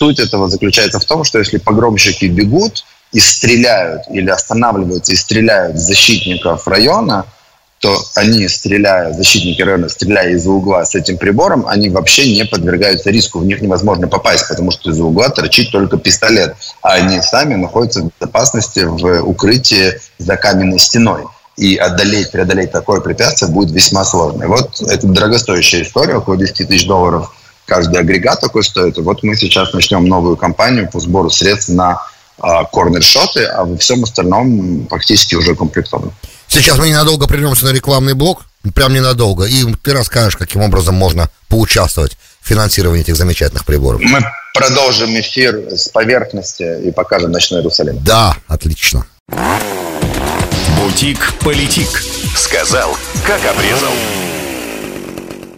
Суть 0.05 0.19
этого 0.19 0.51
заключается 0.51 1.01
в 1.01 1.07
том, 1.07 1.25
что 1.25 1.39
если 1.39 1.57
погромщики 1.57 2.27
бегут 2.27 2.85
и 3.13 3.21
стреляют 3.21 4.03
или 4.11 4.29
останавливаются 4.29 5.13
и 5.13 5.17
стреляют 5.17 5.79
защитников 5.79 6.69
района, 6.69 7.25
то 7.79 7.97
они, 8.15 8.47
стреляя, 8.49 9.15
защитники 9.15 9.63
района, 9.63 9.89
стреляя 9.89 10.29
из-за 10.33 10.51
угла 10.51 10.85
с 10.85 10.95
этим 10.95 11.17
прибором, 11.17 11.65
они 11.67 11.89
вообще 11.89 12.37
не 12.37 12.45
подвергаются 12.45 13.09
риску, 13.09 13.39
в 13.39 13.47
них 13.47 13.63
невозможно 13.63 14.07
попасть, 14.07 14.47
потому 14.47 14.73
что 14.73 14.91
из-за 14.91 15.05
угла 15.05 15.31
торчит 15.31 15.71
только 15.71 15.97
пистолет, 15.97 16.55
а 16.83 16.97
они 16.97 17.23
сами 17.23 17.55
находятся 17.55 18.03
в 18.03 18.11
безопасности 18.21 18.81
в 18.81 19.23
укрытии 19.23 19.95
за 20.19 20.37
каменной 20.37 20.81
стеной. 20.81 21.23
И 21.57 21.77
одолеть, 21.77 22.31
преодолеть 22.31 22.73
такое 22.73 23.01
препятствие 23.01 23.51
будет 23.51 23.71
весьма 23.71 24.05
сложно. 24.05 24.43
И 24.43 24.49
вот 24.49 24.83
это 24.83 25.07
дорогостоящая 25.07 25.81
история, 25.81 26.17
около 26.17 26.37
10 26.37 26.69
тысяч 26.69 26.87
долларов 26.87 27.33
каждый 27.67 28.01
агрегат 28.01 28.41
такой 28.41 28.65
стоит. 28.65 28.99
И 28.99 29.01
вот 29.01 29.23
мы 29.23 29.37
сейчас 29.37 29.73
начнем 29.73 30.07
новую 30.07 30.37
кампанию 30.37 30.91
по 30.91 31.01
сбору 31.01 31.31
средств 31.31 31.71
на 31.71 32.03
а, 32.39 32.65
корнер-шоты, 32.65 33.45
а 33.45 33.65
во 33.65 33.77
всем 33.77 34.03
остальном 34.03 34.87
фактически 34.89 35.35
уже 35.35 35.55
комплектовано. 35.55 36.13
Сейчас 36.49 36.79
мы 36.79 36.89
ненадолго 36.89 37.27
прервемся 37.27 37.65
на 37.67 37.71
рекламный 37.71 38.15
блок, 38.15 38.45
прям 38.75 38.93
ненадолго, 38.93 39.45
и 39.45 39.65
ты 39.83 39.93
расскажешь, 39.93 40.37
каким 40.37 40.63
образом 40.63 40.95
можно 40.95 41.31
поучаствовать 41.49 42.17
в 42.41 42.49
финансировании 42.49 43.03
этих 43.03 43.17
замечательных 43.17 43.65
приборов. 43.65 44.01
Мы 44.03 44.21
продолжим 44.53 45.19
эфир 45.19 45.57
с 45.71 45.89
поверхности 45.89 46.87
и 46.87 46.91
покажем 46.93 47.33
ночной 47.33 47.61
Иерусалим. 47.61 47.99
Да, 48.05 48.37
отлично. 48.47 49.07
Бутик-политик. 50.79 51.89
Сказал, 52.37 52.97
как 53.27 53.41
обрезал. 53.47 53.93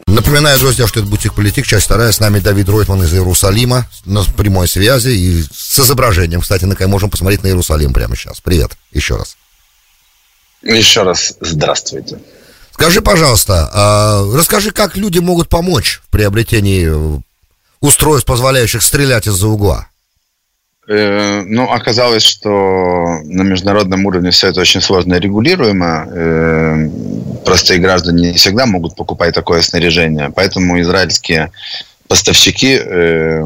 Напоминаю, 0.06 0.58
друзья, 0.60 0.86
что 0.86 1.00
это 1.00 1.08
«Бутик-политик», 1.08 1.66
часть 1.66 1.86
вторая. 1.86 2.12
С 2.12 2.20
нами 2.20 2.38
Давид 2.38 2.68
Ройтман 2.68 3.02
из 3.02 3.12
Иерусалима 3.12 3.86
на 4.04 4.22
прямой 4.22 4.68
связи 4.68 5.08
и 5.08 5.42
с 5.42 5.80
изображением. 5.80 6.40
Кстати, 6.40 6.64
на 6.64 6.76
можем 6.86 7.10
посмотреть 7.10 7.42
на 7.42 7.48
Иерусалим 7.48 7.92
прямо 7.92 8.14
сейчас. 8.14 8.40
Привет 8.40 8.72
еще 8.92 9.16
раз. 9.16 9.36
Еще 10.62 11.02
раз 11.02 11.34
здравствуйте. 11.40 12.18
Скажи, 12.72 13.02
пожалуйста, 13.02 13.68
а, 13.72 14.32
расскажи, 14.34 14.70
как 14.70 14.96
люди 14.96 15.18
могут 15.18 15.48
помочь 15.48 16.00
в 16.06 16.10
приобретении 16.10 16.88
устройств, 17.80 18.26
позволяющих 18.26 18.82
стрелять 18.82 19.26
из-за 19.26 19.48
угла? 19.48 19.88
Э, 20.88 21.42
ну, 21.42 21.70
оказалось, 21.70 22.22
что 22.22 23.18
на 23.24 23.42
международном 23.42 24.06
уровне 24.06 24.30
все 24.30 24.48
это 24.48 24.60
очень 24.60 24.80
сложно 24.80 25.14
регулируемо. 25.14 26.06
Э, 27.46 27.50
простые 27.50 27.80
граждане 27.80 28.32
не 28.32 28.36
всегда 28.36 28.66
могут 28.66 28.96
покупать 28.96 29.34
такое 29.34 29.62
снаряжение. 29.62 30.30
Поэтому 30.34 30.80
израильские 30.80 31.50
поставщики 32.08 32.78
э, 32.80 33.44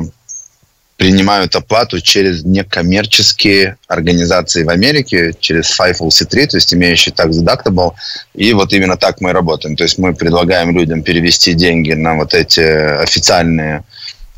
принимают 0.96 1.54
оплату 1.56 2.00
через 2.00 2.44
некоммерческие 2.44 3.76
организации 3.88 4.64
в 4.64 4.68
Америке, 4.68 5.32
через 5.38 5.78
FIFO-C3, 5.78 6.46
то 6.46 6.56
есть 6.56 6.74
имеющие 6.74 7.14
tax 7.14 7.30
deductible. 7.30 7.92
И 8.34 8.52
вот 8.52 8.72
именно 8.72 8.96
так 8.96 9.20
мы 9.20 9.32
работаем. 9.32 9.76
То 9.76 9.84
есть 9.84 9.98
мы 9.98 10.14
предлагаем 10.14 10.76
людям 10.76 11.02
перевести 11.02 11.54
деньги 11.54 11.92
на 11.92 12.16
вот 12.16 12.34
эти 12.34 12.60
официальные 12.60 13.84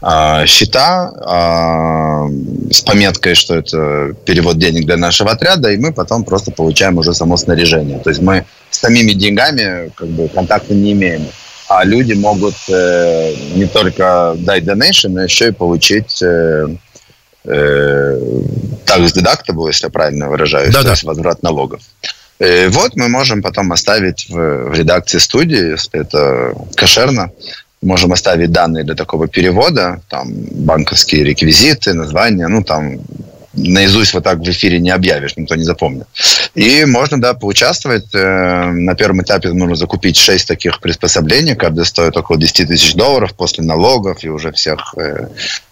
а, 0.02 0.44
счета 0.46 1.12
а, 1.20 2.28
с 2.70 2.80
пометкой, 2.80 3.34
что 3.34 3.54
это 3.54 4.14
перевод 4.24 4.58
денег 4.58 4.84
для 4.84 4.96
нашего 4.96 5.30
отряда, 5.30 5.70
и 5.70 5.76
мы 5.76 5.92
потом 5.92 6.24
просто 6.24 6.50
получаем 6.50 6.98
уже 6.98 7.14
само 7.14 7.36
снаряжение. 7.36 7.98
То 8.00 8.10
есть 8.10 8.20
мы 8.20 8.44
с 8.70 8.78
самими 8.78 9.12
деньгами 9.12 9.90
как 9.94 10.08
бы 10.08 10.28
контакта 10.28 10.74
не 10.74 10.92
имеем. 10.92 11.26
А 11.68 11.84
люди 11.84 12.14
могут 12.14 12.54
э, 12.68 13.34
не 13.54 13.66
только 13.66 14.34
дать 14.38 14.64
donation, 14.64 15.10
но 15.10 15.22
еще 15.22 15.48
и 15.48 15.52
получить 15.52 16.20
э, 16.20 16.66
э, 17.44 18.18
tax 18.84 19.14
deductible, 19.14 19.68
если 19.68 19.86
я 19.86 19.90
правильно 19.90 20.28
выражаюсь, 20.28 20.72
Да-да. 20.72 20.88
то 20.88 20.90
есть 20.90 21.04
возврат 21.04 21.42
налогов. 21.42 21.80
И 22.40 22.66
вот 22.70 22.96
мы 22.96 23.08
можем 23.08 23.40
потом 23.40 23.70
оставить 23.70 24.28
в, 24.28 24.34
в 24.34 24.72
редакции 24.74 25.18
студии, 25.18 25.70
если 25.70 26.00
это 26.00 26.54
кошерно, 26.74 27.30
можем 27.82 28.12
оставить 28.12 28.52
данные 28.52 28.84
для 28.84 28.94
такого 28.94 29.28
перевода, 29.28 30.00
там 30.08 30.28
банковские 30.32 31.24
реквизиты, 31.24 31.94
названия, 31.94 32.48
ну 32.48 32.62
там 32.62 33.00
наизусть 33.54 34.14
вот 34.14 34.24
так 34.24 34.38
в 34.38 34.50
эфире 34.50 34.78
не 34.78 34.90
объявишь, 34.90 35.36
никто 35.36 35.56
не 35.56 35.64
запомнит. 35.64 36.06
И 36.54 36.84
можно, 36.84 37.20
да, 37.20 37.32
поучаствовать. 37.34 38.14
Э, 38.14 38.70
на 38.70 38.94
первом 38.94 39.22
этапе 39.22 39.52
нужно 39.52 39.74
закупить 39.74 40.16
6 40.16 40.46
таких 40.46 40.80
приспособлений, 40.80 41.54
каждый 41.54 41.86
стоит 41.86 42.16
около 42.16 42.38
10 42.38 42.68
тысяч 42.68 42.94
долларов 42.94 43.32
после 43.34 43.64
налогов 43.64 44.22
и 44.22 44.28
уже 44.28 44.52
всех 44.52 44.94
э, 44.98 45.28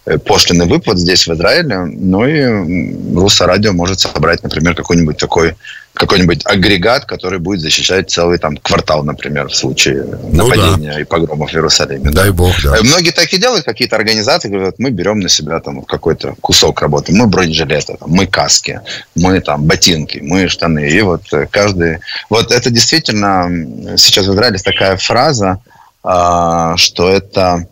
э, 0.06 0.18
пошлины 0.18 0.64
выплат 0.64 0.98
здесь, 0.98 1.26
в 1.26 1.34
Израиле. 1.34 1.80
Ну 1.84 2.26
и 2.26 3.14
Руса 3.14 3.46
Радио 3.46 3.72
может 3.72 4.00
собрать, 4.00 4.42
например, 4.42 4.74
какой-нибудь 4.74 5.18
такой 5.18 5.54
какой-нибудь 5.94 6.42
агрегат, 6.44 7.04
который 7.04 7.38
будет 7.38 7.60
защищать 7.60 8.10
целый 8.10 8.38
там 8.38 8.56
квартал, 8.56 9.04
например, 9.04 9.48
в 9.48 9.54
случае 9.54 10.06
ну, 10.32 10.44
нападения 10.44 10.92
да. 10.94 11.00
и 11.00 11.04
погромов 11.04 11.50
в 11.50 11.54
Иерусалиме. 11.54 12.10
Дай 12.10 12.28
да. 12.28 12.32
бог, 12.32 12.54
да. 12.62 12.76
Многие 12.82 13.10
так 13.10 13.30
и 13.32 13.38
делают, 13.38 13.64
какие-то 13.64 13.96
организации 13.96 14.48
говорят, 14.48 14.76
мы 14.78 14.90
берем 14.90 15.20
на 15.20 15.28
себя 15.28 15.58
там 15.60 15.82
какой-то 15.82 16.36
кусок 16.40 16.80
работы, 16.80 17.12
мы 17.12 17.26
бронежилеты, 17.26 17.96
там, 17.98 18.08
мы 18.10 18.26
каски, 18.26 18.80
мы 19.14 19.40
там 19.40 19.64
ботинки, 19.64 20.20
мы 20.22 20.48
штаны. 20.48 20.69
И 20.78 21.00
вот 21.02 21.32
э, 21.32 21.46
каждый... 21.46 21.98
Вот 22.28 22.52
это 22.52 22.70
действительно 22.70 23.96
сейчас 23.96 24.26
в 24.26 24.32
Израиле 24.34 24.58
такая 24.58 24.96
фраза, 24.96 25.60
а, 26.02 26.76
что 26.76 27.08
это 27.08 27.66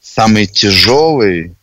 самый 0.00 0.46
тяжелый 0.46 1.54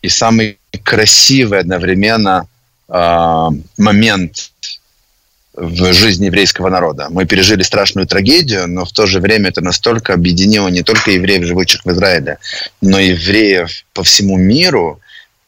и 0.00 0.08
самый 0.08 0.58
красивый 0.84 1.60
одновременно 1.60 2.46
а, 2.88 3.50
момент 3.78 4.52
в 5.54 5.92
жизни 5.92 6.26
еврейского 6.26 6.70
народа. 6.70 7.08
Мы 7.10 7.26
пережили 7.26 7.62
страшную 7.62 8.06
трагедию, 8.06 8.66
но 8.66 8.84
в 8.84 8.92
то 8.92 9.06
же 9.06 9.20
время 9.20 9.50
это 9.50 9.60
настолько 9.60 10.14
объединило 10.14 10.68
не 10.68 10.82
только 10.82 11.10
евреев, 11.10 11.44
живущих 11.44 11.84
в 11.84 11.90
Израиле, 11.90 12.38
но 12.80 12.98
и 12.98 13.08
евреев 13.08 13.84
по 13.92 14.02
всему 14.02 14.38
миру. 14.38 15.00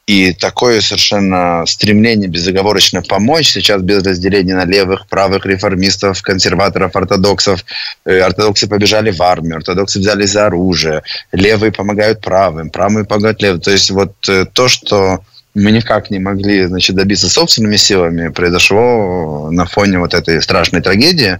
И 0.07 0.35
такое 0.35 0.83
совершенно 0.83 1.65
стремление 1.67 2.29
безоговорочно 2.29 3.01
помочь 3.01 3.49
сейчас 3.49 3.81
без 3.81 4.03
разделения 4.03 4.55
на 4.55 4.67
левых, 4.67 5.07
правых, 5.07 5.47
реформистов, 5.47 6.21
консерваторов, 6.21 6.95
ортодоксов. 6.95 7.65
Э, 8.05 8.21
ортодоксы 8.21 8.69
побежали 8.69 9.11
в 9.11 9.23
армию, 9.23 9.57
ортодоксы 9.57 9.99
взяли 9.99 10.27
за 10.27 10.47
оружие, 10.47 11.03
левые 11.33 11.73
помогают 11.73 12.21
правым, 12.21 12.69
правые 12.69 13.07
помогают 13.07 13.41
левым. 13.41 13.61
То 13.61 13.71
есть 13.71 13.91
вот 13.91 14.13
э, 14.29 14.45
то, 14.53 14.69
что 14.69 15.21
мы 15.55 15.71
никак 15.71 16.11
не 16.11 16.19
могли 16.19 16.65
значит, 16.65 16.97
добиться 16.97 17.31
собственными 17.31 17.77
силами, 17.77 18.29
произошло 18.29 19.51
на 19.51 19.65
фоне 19.65 20.01
вот 20.01 20.13
этой 20.13 20.43
страшной 20.43 20.83
трагедии. 20.83 21.39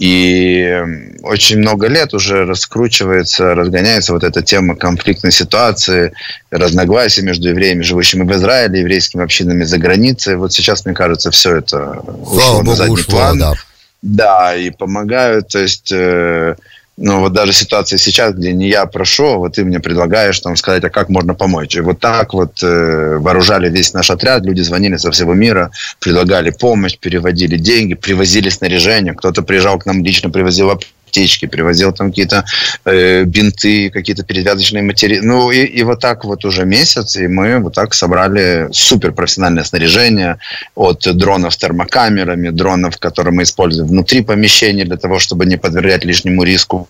И 0.00 0.82
очень 1.22 1.58
много 1.58 1.86
лет 1.86 2.14
уже 2.14 2.46
раскручивается, 2.46 3.54
разгоняется 3.54 4.14
вот 4.14 4.24
эта 4.24 4.40
тема 4.40 4.74
конфликтной 4.74 5.30
ситуации, 5.30 6.14
разногласий 6.50 7.20
между 7.20 7.50
евреями, 7.50 7.82
живущими 7.82 8.22
в 8.22 8.32
Израиле, 8.32 8.80
еврейскими 8.80 9.22
общинами 9.22 9.64
за 9.64 9.76
границей. 9.76 10.36
Вот 10.36 10.54
сейчас, 10.54 10.86
мне 10.86 10.94
кажется, 10.94 11.30
все 11.30 11.56
это 11.56 12.02
ушло 12.22 12.62
на 12.62 12.74
задний 12.76 12.94
ушло, 12.94 13.14
план. 13.14 13.38
Да. 13.40 13.52
да, 14.00 14.56
и 14.56 14.70
помогают. 14.70 15.48
То 15.48 15.58
есть 15.58 15.92
э, 15.92 16.54
ну, 16.96 17.20
вот 17.20 17.32
даже 17.32 17.52
ситуация 17.52 17.98
сейчас, 17.98 18.34
где 18.34 18.52
не 18.52 18.68
я 18.68 18.84
прошу, 18.84 19.26
а 19.26 19.36
вот 19.38 19.54
ты 19.54 19.64
мне 19.64 19.80
предлагаешь 19.80 20.38
там 20.40 20.54
сказать, 20.56 20.84
а 20.84 20.90
как 20.90 21.08
можно 21.08 21.34
помочь. 21.34 21.74
И 21.76 21.80
вот 21.80 21.98
так 21.98 22.34
вот 22.34 22.62
э, 22.62 23.16
вооружали 23.16 23.70
весь 23.70 23.94
наш 23.94 24.10
отряд, 24.10 24.44
люди 24.44 24.60
звонили 24.60 24.96
со 24.96 25.10
всего 25.10 25.32
мира, 25.32 25.70
предлагали 25.98 26.50
помощь, 26.50 26.98
переводили 26.98 27.56
деньги, 27.56 27.94
привозили 27.94 28.50
снаряжение. 28.50 29.14
Кто-то 29.14 29.42
приезжал 29.42 29.78
к 29.78 29.86
нам 29.86 30.04
лично, 30.04 30.28
привозил 30.28 30.70
аптечки, 31.10 31.46
привозил 31.46 31.92
там 31.92 32.10
какие-то 32.10 32.44
э, 32.84 33.24
бинты, 33.24 33.90
какие-то 33.90 34.22
перевязочные 34.22 34.82
материалы. 34.82 35.26
Ну, 35.26 35.50
и, 35.50 35.64
и 35.64 35.82
вот 35.82 36.00
так 36.00 36.24
вот 36.24 36.44
уже 36.44 36.64
месяц, 36.64 37.16
и 37.16 37.26
мы 37.26 37.58
вот 37.58 37.74
так 37.74 37.94
собрали 37.94 38.68
суперпрофессиональное 38.72 39.64
снаряжение 39.64 40.38
от 40.74 41.00
дронов 41.16 41.54
с 41.54 41.56
термокамерами, 41.56 42.50
дронов, 42.50 42.98
которые 42.98 43.34
мы 43.34 43.42
используем 43.42 43.88
внутри 43.88 44.22
помещения 44.22 44.84
для 44.84 44.96
того, 44.96 45.18
чтобы 45.18 45.46
не 45.46 45.56
подвергать 45.56 46.04
лишнему 46.04 46.44
риску 46.44 46.86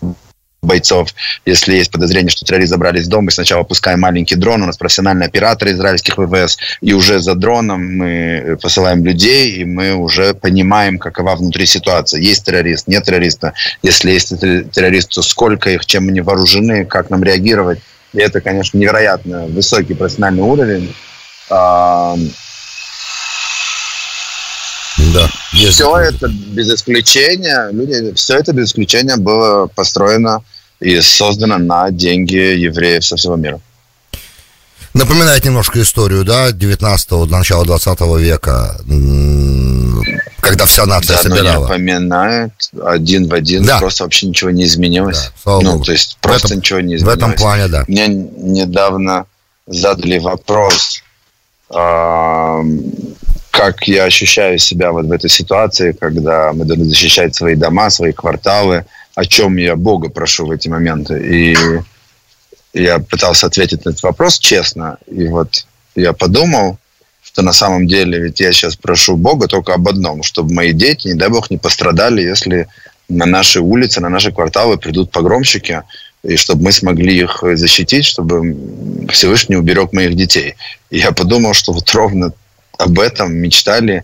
бойцов. 0.61 1.09
Если 1.45 1.75
есть 1.75 1.91
подозрение, 1.91 2.29
что 2.29 2.45
террористы 2.45 2.75
забрались 2.75 3.05
в 3.05 3.09
дом, 3.09 3.25
мы 3.25 3.31
сначала 3.31 3.63
пускаем 3.63 4.01
маленький 4.01 4.35
дрон, 4.35 4.61
у 4.61 4.67
нас 4.67 4.77
профессиональные 4.77 5.27
операторы 5.27 5.71
израильских 5.71 6.17
ВВС, 6.17 6.57
и 6.81 6.93
уже 6.93 7.19
за 7.19 7.33
дроном 7.33 7.97
мы 7.97 8.57
посылаем 8.61 9.03
людей, 9.03 9.53
и 9.53 9.65
мы 9.65 9.95
уже 9.95 10.35
понимаем, 10.35 10.99
какова 10.99 11.35
внутри 11.35 11.65
ситуация. 11.65 12.21
Есть 12.21 12.45
террорист, 12.45 12.87
нет 12.87 13.03
террориста. 13.03 13.53
Если 13.81 14.11
есть 14.11 14.39
террорист, 14.39 15.09
то 15.09 15.23
сколько 15.23 15.71
их, 15.71 15.85
чем 15.87 16.09
они 16.09 16.21
вооружены, 16.21 16.85
как 16.85 17.09
нам 17.09 17.23
реагировать. 17.23 17.79
И 18.13 18.19
это, 18.19 18.39
конечно, 18.39 18.77
невероятно 18.77 19.47
высокий 19.47 19.95
профессиональный 19.95 20.43
уровень. 20.43 20.93
Да. 25.13 25.29
Все 25.53 25.97
это 25.97 26.27
без 26.27 26.73
исключения, 26.73 27.69
люди, 27.71 28.13
все 28.15 28.37
это 28.37 28.53
без 28.53 28.69
исключения 28.69 29.17
было 29.17 29.67
построено 29.67 30.43
и 30.79 30.99
создано 31.01 31.57
на 31.57 31.91
деньги 31.91 32.35
евреев 32.35 33.05
со 33.05 33.15
всего 33.15 33.35
мира. 33.35 33.59
Напоминает 34.93 35.45
немножко 35.45 35.81
историю, 35.81 36.25
да, 36.25 36.51
19-го, 36.51 37.25
начала 37.25 37.63
20 37.63 38.01
века, 38.19 38.77
когда 40.41 40.65
вся 40.65 40.85
нация 40.85 41.15
да, 41.15 41.23
собирала. 41.23 41.53
Но 41.53 41.61
напоминает 41.61 42.51
один 42.83 43.29
в 43.29 43.33
один, 43.33 43.63
да. 43.63 43.79
просто 43.79 44.03
вообще 44.03 44.27
ничего 44.27 44.49
не 44.49 44.65
изменилось. 44.65 45.31
Да, 45.45 45.59
ну, 45.61 45.73
Богу. 45.73 45.85
то 45.85 45.93
есть 45.93 46.17
просто 46.19 46.47
этом, 46.47 46.57
ничего 46.57 46.79
не 46.81 46.95
изменилось. 46.95 47.15
В 47.15 47.17
этом 47.17 47.33
плане, 47.35 47.67
да. 47.69 47.85
Мне 47.87 48.07
недавно 48.07 49.27
задали 49.65 50.17
вопрос, 50.17 51.01
как 53.51 53.87
я 53.87 54.05
ощущаю 54.05 54.57
себя 54.57 54.91
вот 54.91 55.05
в 55.05 55.11
этой 55.11 55.29
ситуации, 55.29 55.91
когда 55.91 56.53
мы 56.53 56.65
должны 56.65 56.85
защищать 56.85 57.35
свои 57.35 57.55
дома, 57.55 57.89
свои 57.89 58.13
кварталы, 58.13 58.85
о 59.13 59.25
чем 59.25 59.57
я 59.57 59.75
Бога 59.75 60.09
прошу 60.09 60.47
в 60.47 60.51
эти 60.51 60.69
моменты. 60.69 61.19
И 61.21 61.55
я 62.73 62.99
пытался 62.99 63.47
ответить 63.47 63.85
на 63.85 63.89
этот 63.89 64.03
вопрос 64.03 64.39
честно. 64.39 64.97
И 65.05 65.27
вот 65.27 65.65
я 65.95 66.13
подумал, 66.13 66.77
что 67.21 67.41
на 67.41 67.51
самом 67.51 67.87
деле 67.87 68.19
ведь 68.19 68.39
я 68.39 68.53
сейчас 68.53 68.77
прошу 68.77 69.17
Бога 69.17 69.47
только 69.47 69.73
об 69.73 69.87
одном, 69.87 70.23
чтобы 70.23 70.53
мои 70.53 70.71
дети, 70.71 71.09
не 71.09 71.13
дай 71.15 71.29
Бог, 71.29 71.51
не 71.51 71.57
пострадали, 71.57 72.21
если 72.21 72.67
на 73.09 73.25
наши 73.25 73.59
улицы, 73.59 73.99
на 73.99 74.09
наши 74.09 74.31
кварталы 74.31 74.77
придут 74.77 75.11
погромщики, 75.11 75.83
и 76.23 76.37
чтобы 76.37 76.63
мы 76.63 76.71
смогли 76.71 77.17
их 77.17 77.43
защитить, 77.55 78.05
чтобы 78.05 78.55
Всевышний 79.09 79.57
уберег 79.57 79.91
моих 79.91 80.15
детей. 80.15 80.55
И 80.89 80.99
я 80.99 81.11
подумал, 81.11 81.53
что 81.53 81.73
вот 81.73 81.89
ровно 81.93 82.31
об 82.77 82.99
этом 82.99 83.33
мечтали 83.33 84.03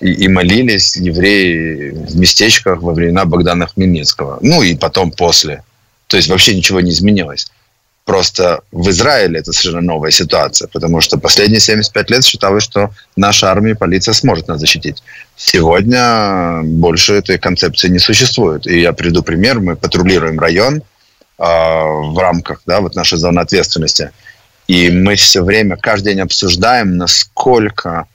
и, 0.00 0.12
и 0.12 0.28
молились 0.28 0.96
евреи 0.96 1.90
в 1.90 2.16
местечках 2.16 2.82
во 2.82 2.92
времена 2.92 3.24
Богдана 3.24 3.66
Хмельницкого. 3.66 4.38
Ну 4.42 4.62
и 4.62 4.74
потом 4.74 5.10
после. 5.10 5.62
То 6.06 6.16
есть 6.16 6.28
вообще 6.28 6.54
ничего 6.54 6.80
не 6.80 6.90
изменилось. 6.90 7.50
Просто 8.04 8.60
в 8.70 8.88
Израиле 8.90 9.40
это 9.40 9.52
совершенно 9.52 9.80
новая 9.80 10.12
ситуация, 10.12 10.68
потому 10.68 11.00
что 11.00 11.18
последние 11.18 11.58
75 11.58 12.10
лет 12.10 12.24
считалось, 12.24 12.62
что 12.62 12.90
наша 13.16 13.50
армия 13.50 13.72
и 13.72 13.74
полиция 13.74 14.14
сможет 14.14 14.46
нас 14.46 14.60
защитить. 14.60 15.02
Сегодня 15.34 16.62
больше 16.62 17.14
этой 17.14 17.36
концепции 17.36 17.88
не 17.88 17.98
существует. 17.98 18.64
И 18.68 18.80
я 18.80 18.92
приду 18.92 19.24
пример. 19.24 19.58
Мы 19.58 19.74
патрулируем 19.74 20.38
район 20.38 20.76
э, 20.76 20.82
в 21.38 22.16
рамках 22.16 22.62
да, 22.64 22.80
вот 22.80 22.94
нашей 22.94 23.18
зоны 23.18 23.40
ответственности. 23.40 24.12
И 24.66 24.90
мы 24.90 25.14
все 25.16 25.42
время, 25.42 25.76
каждый 25.76 26.14
день 26.14 26.22
обсуждаем, 26.22 26.96
насколько 26.96 28.06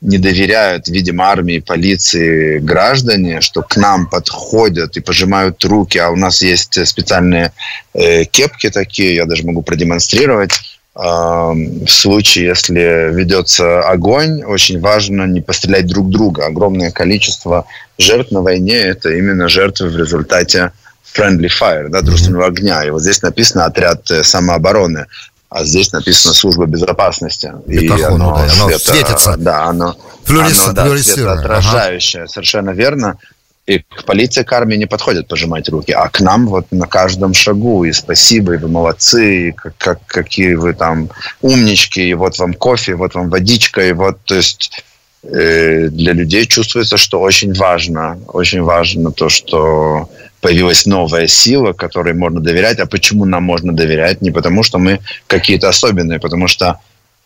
не 0.00 0.16
доверяют, 0.16 0.88
видимо, 0.88 1.24
армии, 1.24 1.58
полиции 1.58 2.58
граждане, 2.58 3.42
что 3.42 3.62
к 3.62 3.76
нам 3.76 4.06
подходят 4.06 4.96
и 4.96 5.00
пожимают 5.00 5.62
руки, 5.64 5.98
а 5.98 6.10
у 6.10 6.16
нас 6.16 6.40
есть 6.40 6.86
специальные 6.86 7.52
э, 7.92 8.24
кепки 8.24 8.70
такие, 8.70 9.16
я 9.16 9.26
даже 9.26 9.44
могу 9.44 9.62
продемонстрировать. 9.62 10.52
Э, 10.96 11.00
в 11.02 11.88
случае, 11.88 12.46
если 12.46 13.12
ведется 13.12 13.82
огонь, 13.82 14.42
очень 14.42 14.80
важно 14.80 15.26
не 15.26 15.42
пострелять 15.42 15.86
друг 15.86 16.08
друга. 16.08 16.46
Огромное 16.46 16.90
количество 16.90 17.66
жертв 17.98 18.32
на 18.32 18.40
войне– 18.40 18.76
это 18.76 19.10
именно 19.10 19.48
жертвы 19.48 19.90
в 19.90 19.98
результате 19.98 20.72
friendly 21.14 21.48
fire, 21.48 21.88
да, 21.88 22.00
дружественного 22.00 22.46
огня. 22.46 22.84
И 22.84 22.90
вот 22.90 23.02
здесь 23.02 23.20
написано 23.20 23.66
отряд 23.66 24.10
э, 24.10 24.24
самообороны 24.24 25.06
а 25.50 25.64
здесь 25.64 25.92
написано 25.92 26.32
служба 26.32 26.66
безопасности. 26.66 27.52
Бетахон, 27.66 27.98
и 27.98 28.04
оно, 28.04 28.36
да, 28.36 28.42
оно 28.44 28.68
света, 28.68 28.92
светится. 28.92 29.36
Да, 29.36 29.64
оно, 29.64 29.96
Флюорис, 30.22 30.62
оно 30.62 30.72
да, 30.72 30.98
светоотражающее, 30.98 32.22
ага. 32.22 32.32
совершенно 32.32 32.70
верно. 32.70 33.18
И 33.66 33.80
к 33.80 34.04
полиции, 34.04 34.44
к 34.44 34.52
армии 34.52 34.76
не 34.76 34.86
подходят 34.86 35.26
пожимать 35.26 35.68
руки, 35.68 35.92
а 35.92 36.08
к 36.08 36.20
нам 36.20 36.46
вот 36.46 36.66
на 36.70 36.86
каждом 36.86 37.34
шагу. 37.34 37.84
И 37.84 37.92
спасибо, 37.92 38.54
и 38.54 38.56
вы 38.58 38.68
молодцы, 38.68 39.48
и 39.48 39.52
как, 39.52 39.76
как, 39.76 40.06
какие 40.06 40.54
вы 40.54 40.72
там 40.72 41.10
умнички, 41.42 42.00
и 42.00 42.14
вот 42.14 42.38
вам 42.38 42.54
кофе, 42.54 42.92
и 42.92 42.94
вот 42.94 43.14
вам 43.14 43.28
водичка, 43.28 43.80
и 43.88 43.92
вот, 43.92 44.18
то 44.24 44.36
есть 44.36 44.84
э, 45.24 45.88
для 45.88 46.12
людей 46.12 46.46
чувствуется, 46.46 46.96
что 46.96 47.20
очень 47.20 47.52
важно, 47.54 48.20
очень 48.28 48.62
важно 48.62 49.10
то, 49.10 49.28
что 49.28 50.08
появилась 50.40 50.86
новая 50.86 51.26
сила, 51.26 51.72
которой 51.72 52.14
можно 52.14 52.40
доверять. 52.40 52.78
А 52.78 52.86
почему 52.86 53.24
нам 53.24 53.44
можно 53.44 53.72
доверять? 53.72 54.22
Не 54.22 54.30
потому, 54.30 54.62
что 54.62 54.78
мы 54.78 55.00
какие-то 55.26 55.68
особенные, 55.68 56.18
потому 56.18 56.48
что, 56.48 56.80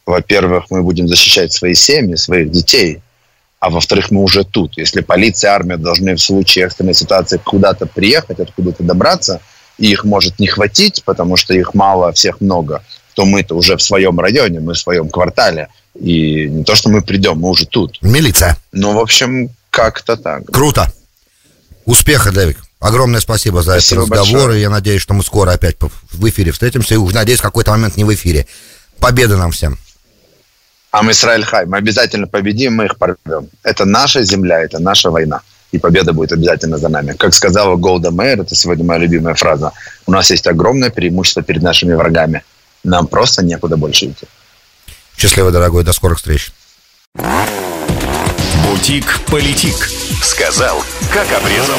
во-первых, 0.07 0.67
мы 0.71 0.83
будем 0.83 1.09
защищать 1.09 1.53
свои 1.53 1.75
семьи, 1.75 2.17
своих 2.17 2.51
детей, 2.51 3.01
а 3.61 3.71
во-вторых, 3.71 4.11
мы 4.11 4.23
уже 4.23 4.45
тут. 4.45 4.77
Если 4.77 5.01
полиция, 5.01 5.53
армия 5.53 5.79
должны 5.79 6.17
в 6.17 6.21
случае 6.21 6.67
экстренной 6.67 6.93
ситуации 6.93 7.41
куда-то 7.43 7.87
приехать, 7.87 8.39
откуда-то 8.39 8.83
добраться, 8.83 9.41
и 9.79 9.91
их 9.91 10.05
может 10.05 10.39
не 10.39 10.49
хватить, 10.49 11.03
потому 11.05 11.37
что 11.37 11.55
их 11.55 11.73
мало, 11.73 12.13
всех 12.13 12.43
много, 12.43 12.85
то 13.15 13.25
мы-то 13.25 13.55
уже 13.55 13.77
в 13.77 13.83
своем 13.83 14.21
районе, 14.21 14.61
мы 14.61 14.75
в 14.75 14.79
своем 14.79 15.09
квартале. 15.09 15.69
И 15.99 16.47
не 16.49 16.65
то, 16.65 16.75
что 16.75 16.91
мы 16.91 17.01
придем, 17.01 17.39
мы 17.39 17.49
уже 17.49 17.67
тут. 17.67 17.99
Милиция. 18.03 18.59
Ну, 18.73 18.93
в 18.93 18.99
общем, 18.99 19.49
как-то 19.71 20.17
так. 20.17 20.45
Круто. 20.47 20.93
Успеха, 21.85 22.33
Дэвик. 22.33 22.64
Огромное 22.85 23.21
спасибо 23.21 23.63
за 23.63 23.73
спасибо 23.73 24.03
этот 24.03 24.13
разговор. 24.13 24.41
Большое. 24.43 24.61
Я 24.61 24.69
надеюсь, 24.69 25.01
что 25.01 25.15
мы 25.15 25.23
скоро 25.23 25.53
опять 25.53 25.77
в 25.81 26.29
эфире 26.29 26.53
встретимся. 26.53 26.93
И 26.93 26.97
уж 26.99 27.15
надеюсь, 27.15 27.39
в 27.39 27.43
какой-то 27.43 27.71
момент 27.71 27.97
не 27.97 28.05
в 28.05 28.13
эфире. 28.13 28.47
Победы 28.99 29.39
нам 29.39 29.53
всем. 29.53 29.79
А 30.91 31.03
мы 31.03 31.13
Израиль 31.13 31.47
Хай. 31.47 31.65
Мы 31.65 31.79
обязательно 31.79 32.27
победим, 32.27 32.75
мы 32.75 32.85
их 32.85 32.99
порвем. 32.99 33.49
Это 33.63 33.87
наша 33.87 34.23
земля, 34.23 34.61
это 34.61 34.81
наша 34.81 35.11
война. 35.11 35.41
И 35.73 35.79
победа 35.79 36.13
будет 36.13 36.33
обязательно 36.33 36.77
за 36.77 36.91
нами. 36.91 37.15
Как 37.15 37.33
сказала 37.33 37.77
Голда 37.77 38.11
Мейер, 38.11 38.43
это 38.43 38.55
сегодня 38.55 38.85
моя 38.85 39.01
любимая 39.01 39.35
фраза, 39.35 39.73
у 40.05 40.13
нас 40.13 40.31
есть 40.31 40.47
огромное 40.47 40.91
преимущество 40.91 41.43
перед 41.43 41.63
нашими 41.63 41.95
врагами. 41.95 42.45
Нам 42.85 43.07
просто 43.07 43.43
некуда 43.43 43.79
больше 43.79 44.09
идти. 44.09 44.27
Счастливо, 45.17 45.51
дорогой. 45.51 45.85
До 45.85 45.95
скорых 45.95 46.19
встреч. 46.19 46.53
Бутик-политик. 48.63 49.89
Сказал, 50.23 50.85
как 51.15 51.33
обрезал. 51.33 51.79